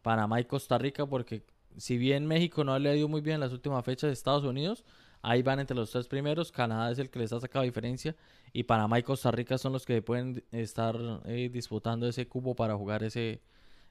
[0.00, 1.42] Panamá y Costa Rica porque
[1.76, 4.44] si bien México no le ha ido muy bien en las últimas fechas de Estados
[4.44, 4.84] Unidos,
[5.22, 8.14] ahí van entre los tres primeros, Canadá es el que les ha sacado diferencia
[8.52, 12.76] y Panamá y Costa Rica son los que pueden estar eh, disputando ese cupo para
[12.76, 13.42] jugar ese,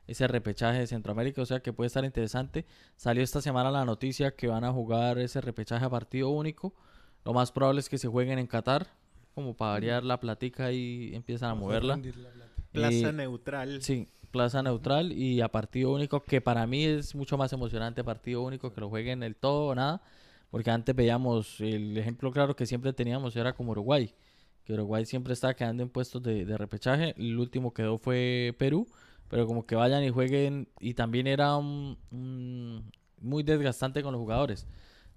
[0.07, 2.65] ese repechaje de Centroamérica, o sea que puede estar interesante.
[2.95, 6.73] Salió esta semana la noticia que van a jugar ese repechaje a partido único.
[7.25, 8.87] Lo más probable es que se jueguen en Qatar,
[9.39, 11.99] como para variar la platica y empiezan a moverla.
[12.71, 13.81] Plaza Eh, neutral.
[13.81, 18.43] Sí, plaza neutral y a partido único, que para mí es mucho más emocionante partido
[18.43, 20.01] único que lo jueguen el todo o nada,
[20.51, 24.13] porque antes veíamos el ejemplo claro que siempre teníamos era como Uruguay,
[24.65, 28.87] que Uruguay siempre estaba quedando en puestos de, de repechaje, el último quedó fue Perú,
[29.29, 34.19] pero como que vayan y jueguen y también era un- un- muy desgastante con los
[34.19, 34.67] jugadores.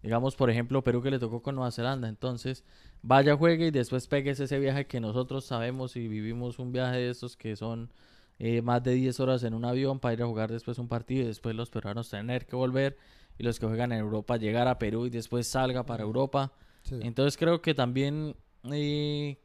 [0.03, 2.09] Digamos, por ejemplo, Perú que le tocó con Nueva Zelanda.
[2.09, 2.64] Entonces,
[3.03, 7.11] vaya, juegue y después pegues ese viaje que nosotros sabemos y vivimos un viaje de
[7.11, 7.92] estos que son
[8.38, 11.22] eh, más de 10 horas en un avión para ir a jugar después un partido
[11.22, 12.98] y después los peruanos tener que volver
[13.38, 16.53] y los que juegan en Europa llegar a Perú y después salga para Europa.
[16.82, 16.98] Sí.
[17.03, 18.34] Entonces creo que también,
[18.72, 19.38] eh,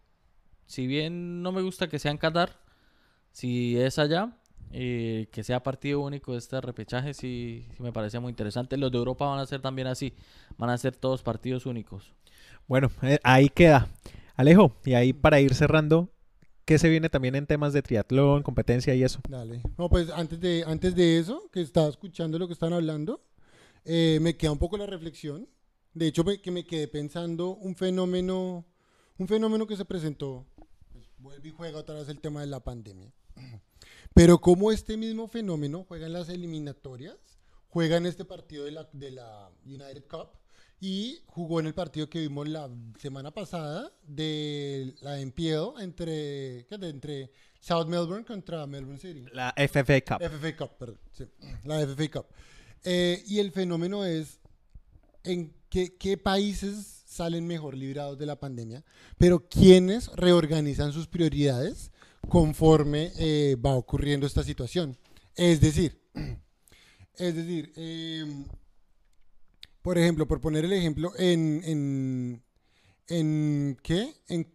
[0.65, 2.59] si bien no me gusta que sea en Qatar,
[3.31, 4.35] si es allá,
[4.72, 8.78] eh, que sea partido único este repechaje, sí, sí me parece muy interesante.
[8.78, 10.13] Los de Europa van a ser también así,
[10.57, 12.13] van a ser todos partidos únicos.
[12.68, 13.88] Bueno, eh, ahí queda.
[14.36, 16.09] Alejo, y ahí para ir cerrando,
[16.65, 19.20] ¿qué se viene también en temas de triatlón, competencia y eso?
[19.28, 19.61] Dale.
[19.78, 23.22] No, pues antes de, antes de eso, que estaba escuchando lo que están hablando,
[23.86, 25.47] eh, me queda un poco la reflexión.
[25.93, 28.65] De hecho, me, que me quedé pensando un fenómeno,
[29.18, 30.45] un fenómeno que se presentó.
[30.91, 33.11] Pues, vuelve y juega otra vez el tema de la pandemia.
[34.13, 37.15] Pero como este mismo fenómeno juega en las eliminatorias,
[37.69, 40.29] juega en este partido de la, de la United Cup,
[40.79, 47.31] y jugó en el partido que vimos la semana pasada de la NPL entre, entre
[47.59, 49.25] South Melbourne contra Melbourne City.
[49.33, 50.21] La FFA Cup.
[50.21, 50.99] FFA Cup, perdón.
[51.13, 51.25] sí,
[51.63, 52.27] la FFA Cup.
[52.83, 54.39] Eh, y el fenómeno es
[55.23, 58.83] en qué, qué países salen mejor librados de la pandemia,
[59.17, 61.91] pero quiénes reorganizan sus prioridades
[62.30, 64.97] conforme eh, va ocurriendo esta situación.
[65.36, 66.01] Es decir,
[67.15, 68.45] es decir, em,
[69.82, 72.43] por ejemplo, por poner el ejemplo, en, en,
[73.07, 74.13] en ¿qué?
[74.28, 74.53] En,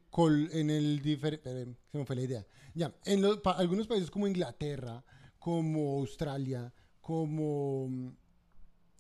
[0.53, 2.47] en el diferente, se me fue la idea.
[2.75, 5.05] Ya, en algunos países como Inglaterra,
[5.39, 8.15] como Australia, como,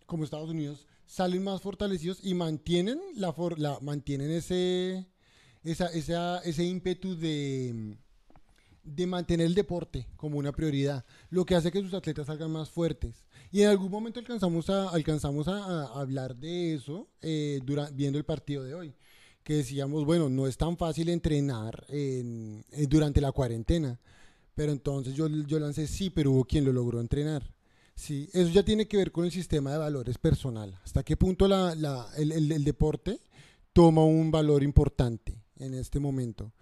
[0.07, 5.07] como Estados Unidos, salen más fortalecidos y mantienen la, for- la mantienen ese
[5.64, 7.97] esa- ese ímpetu de
[8.85, 12.70] de mantener el deporte como una prioridad, lo que hace que sus atletas salgan más
[12.70, 13.24] fuertes.
[13.51, 17.61] Y en algún momento alcanzamos a, hablar de eso eh,
[17.95, 18.95] viendo el partido de hoy,
[19.45, 24.01] que decíamos, bueno, no es tan fácil entrenar en- eh, durante la cuarentena,
[24.55, 27.53] pero entonces yo, yo lancé sí, pero hubo quien lo logró entrenar.
[27.95, 30.78] Sí, eso ya tiene que ver con el sistema de valores personal.
[30.83, 33.20] ¿Hasta qué punto el deporte
[33.72, 36.53] toma un valor importante en este momento?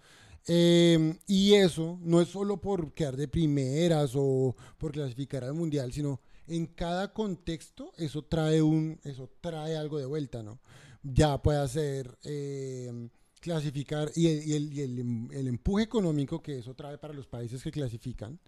[0.47, 5.93] Eh, y eso no es solo por quedar de primeras o por clasificar al mundial,
[5.93, 10.59] sino en cada contexto eso trae un, eso trae algo de vuelta, ¿no?
[11.03, 16.57] Ya puede ser eh, clasificar y, el, y el- y el el empuje económico que
[16.59, 18.39] eso trae para los países que clasifican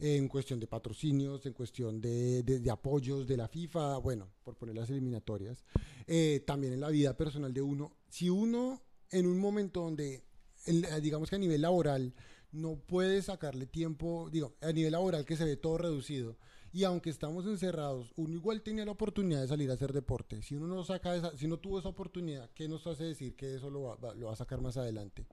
[0.00, 4.54] en cuestión de patrocinios, en cuestión de, de- de apoyos de la FIFA, bueno, por
[4.56, 5.64] poner las eliminatorias,
[6.06, 7.96] eh, también en la vida personal de uno.
[8.08, 8.80] Si uno
[9.10, 10.22] en un momento donde,
[10.66, 12.14] eh, digamos que a nivel laboral,
[12.52, 16.36] no puede sacarle tiempo, digo, a nivel laboral que se ve todo reducido,
[16.72, 20.42] y aunque estamos encerrados, uno igual tenía la oportunidad de salir a hacer deporte.
[20.42, 23.54] Si uno no saca esa, si no tuvo esa oportunidad, ¿qué nos hace decir que
[23.54, 25.26] eso lo va- lo va a sacar más adelante?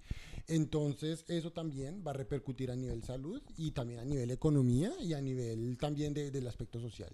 [0.47, 5.13] Entonces, eso también va a repercutir a nivel salud y también a nivel economía y
[5.13, 7.11] a nivel también de- del aspecto social.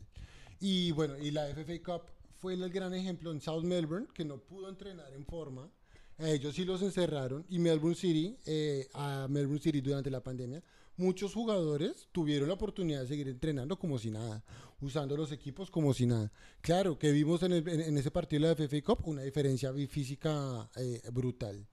[0.60, 2.04] Y bueno, y la FFA Cup
[2.38, 5.70] fue el gran ejemplo en South Melbourne, que no pudo entrenar en forma.
[6.18, 7.46] Ellos sí los encerraron.
[7.50, 10.64] Y Melbourne City, eh, a Melbourne City durante la pandemia,
[10.98, 14.44] muchos jugadores tuvieron la oportunidad de seguir entrenando como si nada,
[14.82, 16.32] usando los equipos como si nada.
[16.62, 20.70] Claro, que vimos en, el- en- ese partido de la FFA Cup una diferencia física
[20.76, 21.68] eh, brutal.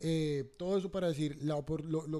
[0.00, 1.64] Eh, todo eso para decir, lo,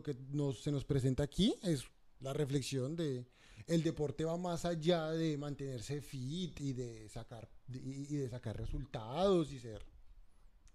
[0.02, 1.84] que nos, se nos presenta aquí es
[2.20, 3.24] la reflexión de
[3.66, 9.52] el deporte va más allá de mantenerse fit y de sacar y de sacar resultados
[9.52, 9.84] y ser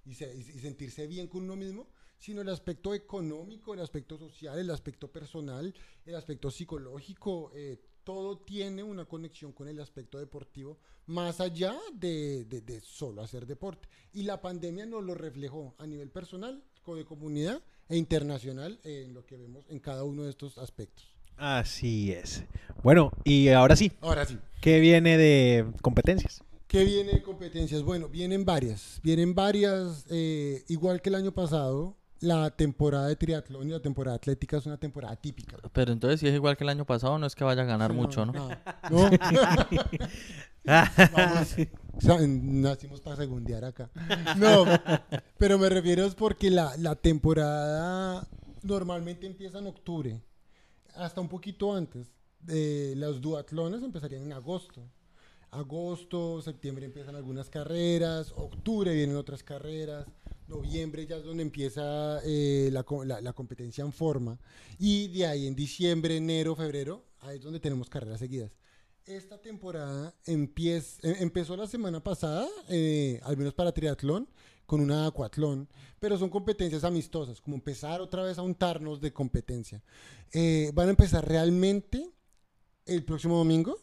[0.07, 1.87] y, se- y- sentirse bien con uno mismo,
[2.19, 5.73] sino el aspecto económico, el aspecto social, el aspecto personal,
[6.05, 12.45] el aspecto psicológico, eh, todo tiene una conexión con el aspecto deportivo más allá de,
[12.45, 13.87] de- de solo hacer deporte.
[14.13, 19.13] Y la pandemia nos lo reflejó a nivel personal, de comunidad e internacional eh, en
[19.13, 21.05] lo que vemos en cada uno de estos aspectos.
[21.35, 22.45] Así es.
[22.81, 24.37] Bueno, y ahora sí, Ahora sí.
[24.61, 26.41] ¿qué viene de competencias?
[26.67, 27.81] ¿Qué viene de competencias?
[27.83, 28.99] Bueno, vienen varias.
[29.01, 34.17] Vienen varias, eh, igual que el año pasado, la temporada de triatlón y la temporada
[34.17, 35.57] atlética es una temporada típica.
[35.71, 37.91] Pero entonces, si es igual que el año pasado, no es que vaya a ganar
[37.91, 38.33] Sí, mucho, ¿no?
[38.91, 39.09] No.
[40.65, 41.55] Vamos,
[41.95, 43.89] o sea, nacimos para segundear acá.
[44.37, 44.65] No,
[45.37, 48.27] pero me refiero es porque la, la temporada
[48.63, 50.21] normalmente empieza en octubre,
[50.95, 52.11] hasta un poquito antes.
[52.49, 54.81] Eh, los duatlones empezarían en agosto.
[55.57, 60.05] Agosto, septiembre empiezan algunas carreras, octubre vienen otras carreras,
[60.47, 64.39] noviembre ya es donde empieza eh, la, co- la- la competencia en forma
[64.79, 68.51] y de ahí en diciembre, enero, febrero, ahí es donde tenemos carreras seguidas.
[69.05, 74.27] Esta temporada empieza, em- empezó la semana pasada, eh, al menos para triatlón,
[74.65, 79.81] con una acuatlón, pero son competencias amistosas, como empezar otra vez a untarnos de competencia.
[80.33, 82.09] Eh, van a empezar realmente
[82.85, 83.77] el próximo domingo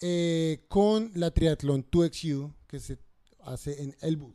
[0.00, 2.98] eh, con la triatlón 2XU que se
[3.40, 4.34] hace en Elwood.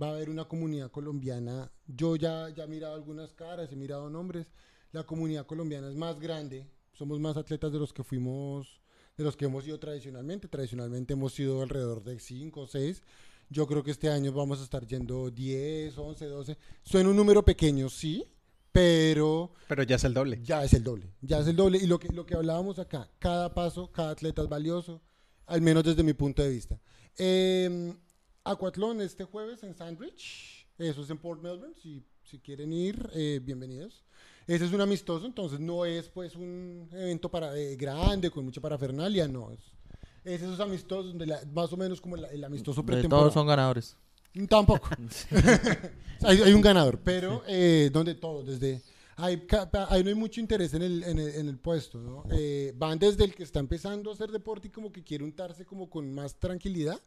[0.00, 1.70] Va a haber una comunidad colombiana.
[1.86, 4.46] Yo ya, ya he mirado algunas caras, he mirado nombres.
[4.92, 6.66] La comunidad colombiana es más grande.
[6.92, 8.80] Somos más atletas de los que fuimos,
[9.16, 10.48] de los que hemos ido tradicionalmente.
[10.48, 13.02] Tradicionalmente hemos ido alrededor de 5 o 6.
[13.50, 16.58] Yo creo que este año vamos a estar yendo 10, 11, 12.
[16.82, 18.26] Suena un número pequeño, sí,
[18.74, 20.40] pero Pero ya es el doble.
[20.42, 21.78] ya es el doble, ya es el doble.
[21.78, 25.00] Y lo que, lo que hablábamos acá, cada paso, cada atleta es valioso,
[25.46, 26.80] al menos desde mi punto de vista.
[27.16, 27.94] Eh,
[28.42, 33.40] Aquatlón este jueves en Sandwich, eso es en Port Melbourne, si, si quieren ir, eh,
[33.42, 34.02] bienvenidos.
[34.48, 38.60] Ese es un amistoso, entonces no es pues un evento para, eh, grande, con mucha
[38.60, 39.52] parafernalia, no.
[39.52, 39.60] Es,
[40.24, 43.22] es esos amistosos donde la- más o menos como el, el amistoso De pretemporada.
[43.22, 43.96] todos son ganadores.
[44.48, 44.88] Tampoco.
[46.22, 48.82] hay, hay un ganador, pero eh, donde todo, desde...
[49.16, 49.46] Hay,
[50.02, 52.24] no hay mucho interés en el, en el, en el puesto, ¿no?
[52.32, 55.64] Eh, van desde el que está empezando a hacer deporte y como que quiere untarse
[55.64, 57.00] como con más tranquilidad,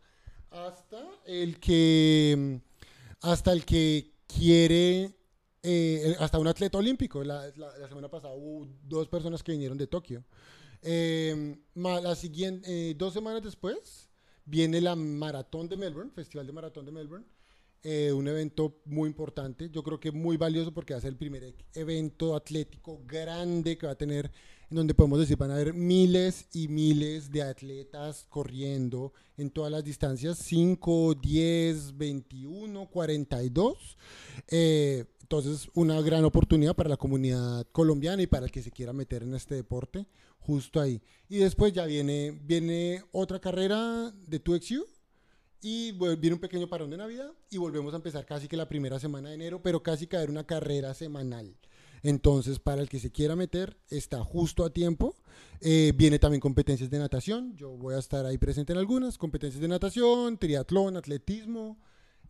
[0.49, 2.61] hasta el que,
[3.19, 5.17] hasta el que quiere,
[5.63, 7.25] eh, hasta un atleta olímpico.
[7.25, 10.23] La, la- la semana pasada hubo dos personas que vinieron de Tokio.
[10.81, 14.06] Eh, la siguiente, eh, dos semanas después
[14.47, 17.25] viene la maratón de Melbourne, Festival de Maratón de Melbourne.
[17.83, 21.15] eh, un evento muy importante, yo creo que muy valioso porque va a ser el
[21.15, 24.31] primer e- evento atlético grande que va a tener,
[24.69, 29.71] en donde podemos decir van a haber miles y miles de atletas corriendo en todas
[29.71, 33.97] las distancias, 5, 10, 21, 42.
[34.49, 38.93] Eh, entonces, una gran oportunidad para la comunidad colombiana y para el que se quiera
[38.93, 40.07] meter en este deporte,
[40.39, 41.01] justo ahí.
[41.27, 44.85] Y después ya viene, viene otra carrera de 2XU
[45.59, 48.99] y viene un pequeño parón de Navidad y volvemos a empezar casi que la primera
[48.99, 51.57] semana de enero, pero casi haber una carrera semanal.
[52.03, 55.13] Entonces, para el que se quiera meter, está justo a tiempo.
[55.59, 57.53] Eh, viene también competencias de natación.
[57.57, 59.17] Yo voy a estar ahí presente en algunas.
[59.17, 61.77] Competencias de natación, triatlón, atletismo.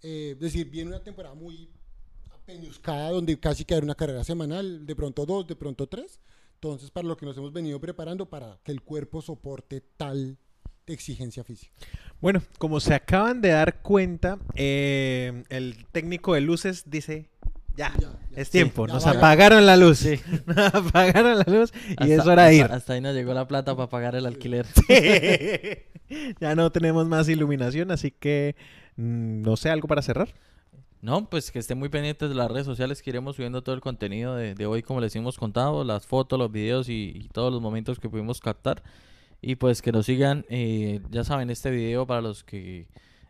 [0.01, 1.69] Eh, es decir, viene una temporada muy
[2.47, 6.19] peñuscada donde casi que hay una carrera semanal, de pronto dos, de pronto tres.
[6.55, 10.37] Entonces, para lo que nos hemos venido preparando para que el cuerpo soporte tal
[10.87, 11.73] exigencia física.
[12.21, 17.29] Bueno, como se acaban de dar cuenta, eh, el técnico de luces dice,
[17.75, 18.41] ya, Ya, ya.
[18.41, 19.17] es tiempo, ya nos vaya.
[19.19, 20.15] apagaron la luz, Sí.
[20.47, 22.63] nos apagaron la luz y es Hasta- hora de ir.
[22.63, 24.65] hasta- Hasta ahí nos llegó la plata para pagar el alquiler.
[26.39, 28.55] ya no tenemos más iluminación, así que
[28.95, 30.33] mm, no sé, algo para cerrar.
[31.01, 33.81] No, pues que estén muy pendientes de las redes sociales que iremos subiendo todo el
[33.81, 37.61] contenido de, de hoy, como les hemos contado, las fotos, los videos y, todos los
[37.61, 38.81] momentos que pudimos captar.
[39.41, 42.87] Y pues que nos sigan, eh, ya saben, este video para los que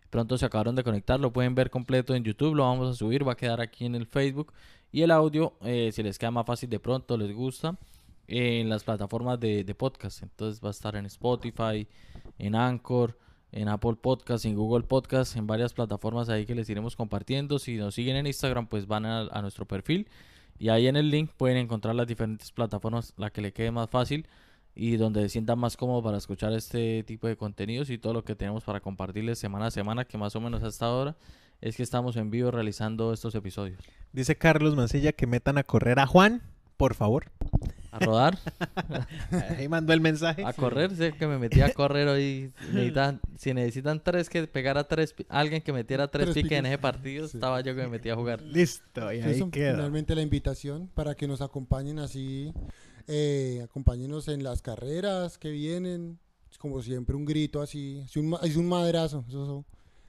[0.09, 3.27] pronto se acabaron de conectar, lo pueden ver completo en YouTube, lo vamos a subir,
[3.27, 4.53] va a quedar aquí en el Facebook.
[4.91, 7.77] Y el audio, eh, si les queda más fácil de pronto, les gusta,
[8.27, 10.23] en las plataformas de, de podcast.
[10.23, 11.85] Entonces va a estar en Spotify,
[12.39, 13.17] en Anchor,
[13.57, 17.57] en Apple Podcast, en Google Podcast, en varias plataformas ahí que les iremos compartiendo.
[17.57, 20.07] Si nos siguen en Instagram, pues van a, nuestro perfil
[20.59, 23.89] y ahí en el link pueden encontrar las diferentes plataformas, la que le quede más
[23.89, 24.27] fácil
[24.75, 28.23] y donde se sientan más cómodos para escuchar este tipo de contenidos y todo lo
[28.23, 31.15] que tenemos para compartirles semana a semana, que más o menos hasta ahora
[31.59, 33.79] es que estamos en vivo realizando estos episodios.
[34.13, 36.43] Dice Carlos Mancilla que metan a correr a Juan,
[36.77, 37.31] por favor.
[37.99, 38.37] A rodar,
[39.57, 40.43] Ahí mandó el mensaje.
[40.45, 42.51] a correr, sé que me metí a correr hoy.
[42.73, 46.77] Necesitan, si necesitan tres que pegara tres, alguien que metiera tres, Tres piques en ese
[46.77, 47.37] partido, Sí.
[47.37, 48.41] estaba yo que me metí a jugar.
[48.41, 49.75] Listo, y ahí Eso, queda.
[49.75, 52.53] finalmente la invitación para que nos acompañen así,
[53.07, 56.19] eh, acompáñenos en las carreras que vienen,
[56.49, 59.65] Es como siempre un grito así, es un, ma- es un madrazo, eso, eso,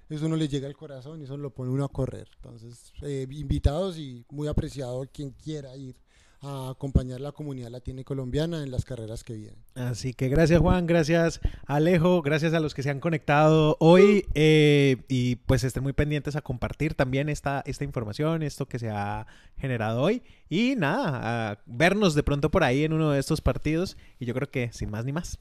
[0.09, 2.29] eso no le llega al corazón y eso lo pone uno a correr.
[2.37, 5.97] Entonces, eh, invitados y muy apreciado quien quiera ir
[6.41, 9.59] a acompañar la comunidad latina y colombiana en las carreras que vienen.
[9.75, 14.99] Así que gracias Juan, gracias Alejo, gracias a los que se han conectado hoy eh,
[15.09, 19.27] y pues estén muy pendientes a compartir también esta, esta información, esto que se ha
[19.59, 23.97] generado hoy y nada, a vernos de pronto por ahí en uno de estos partidos
[24.21, 25.39] y yo creo que sin más ni más,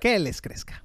[0.00, 0.84] que les crezca.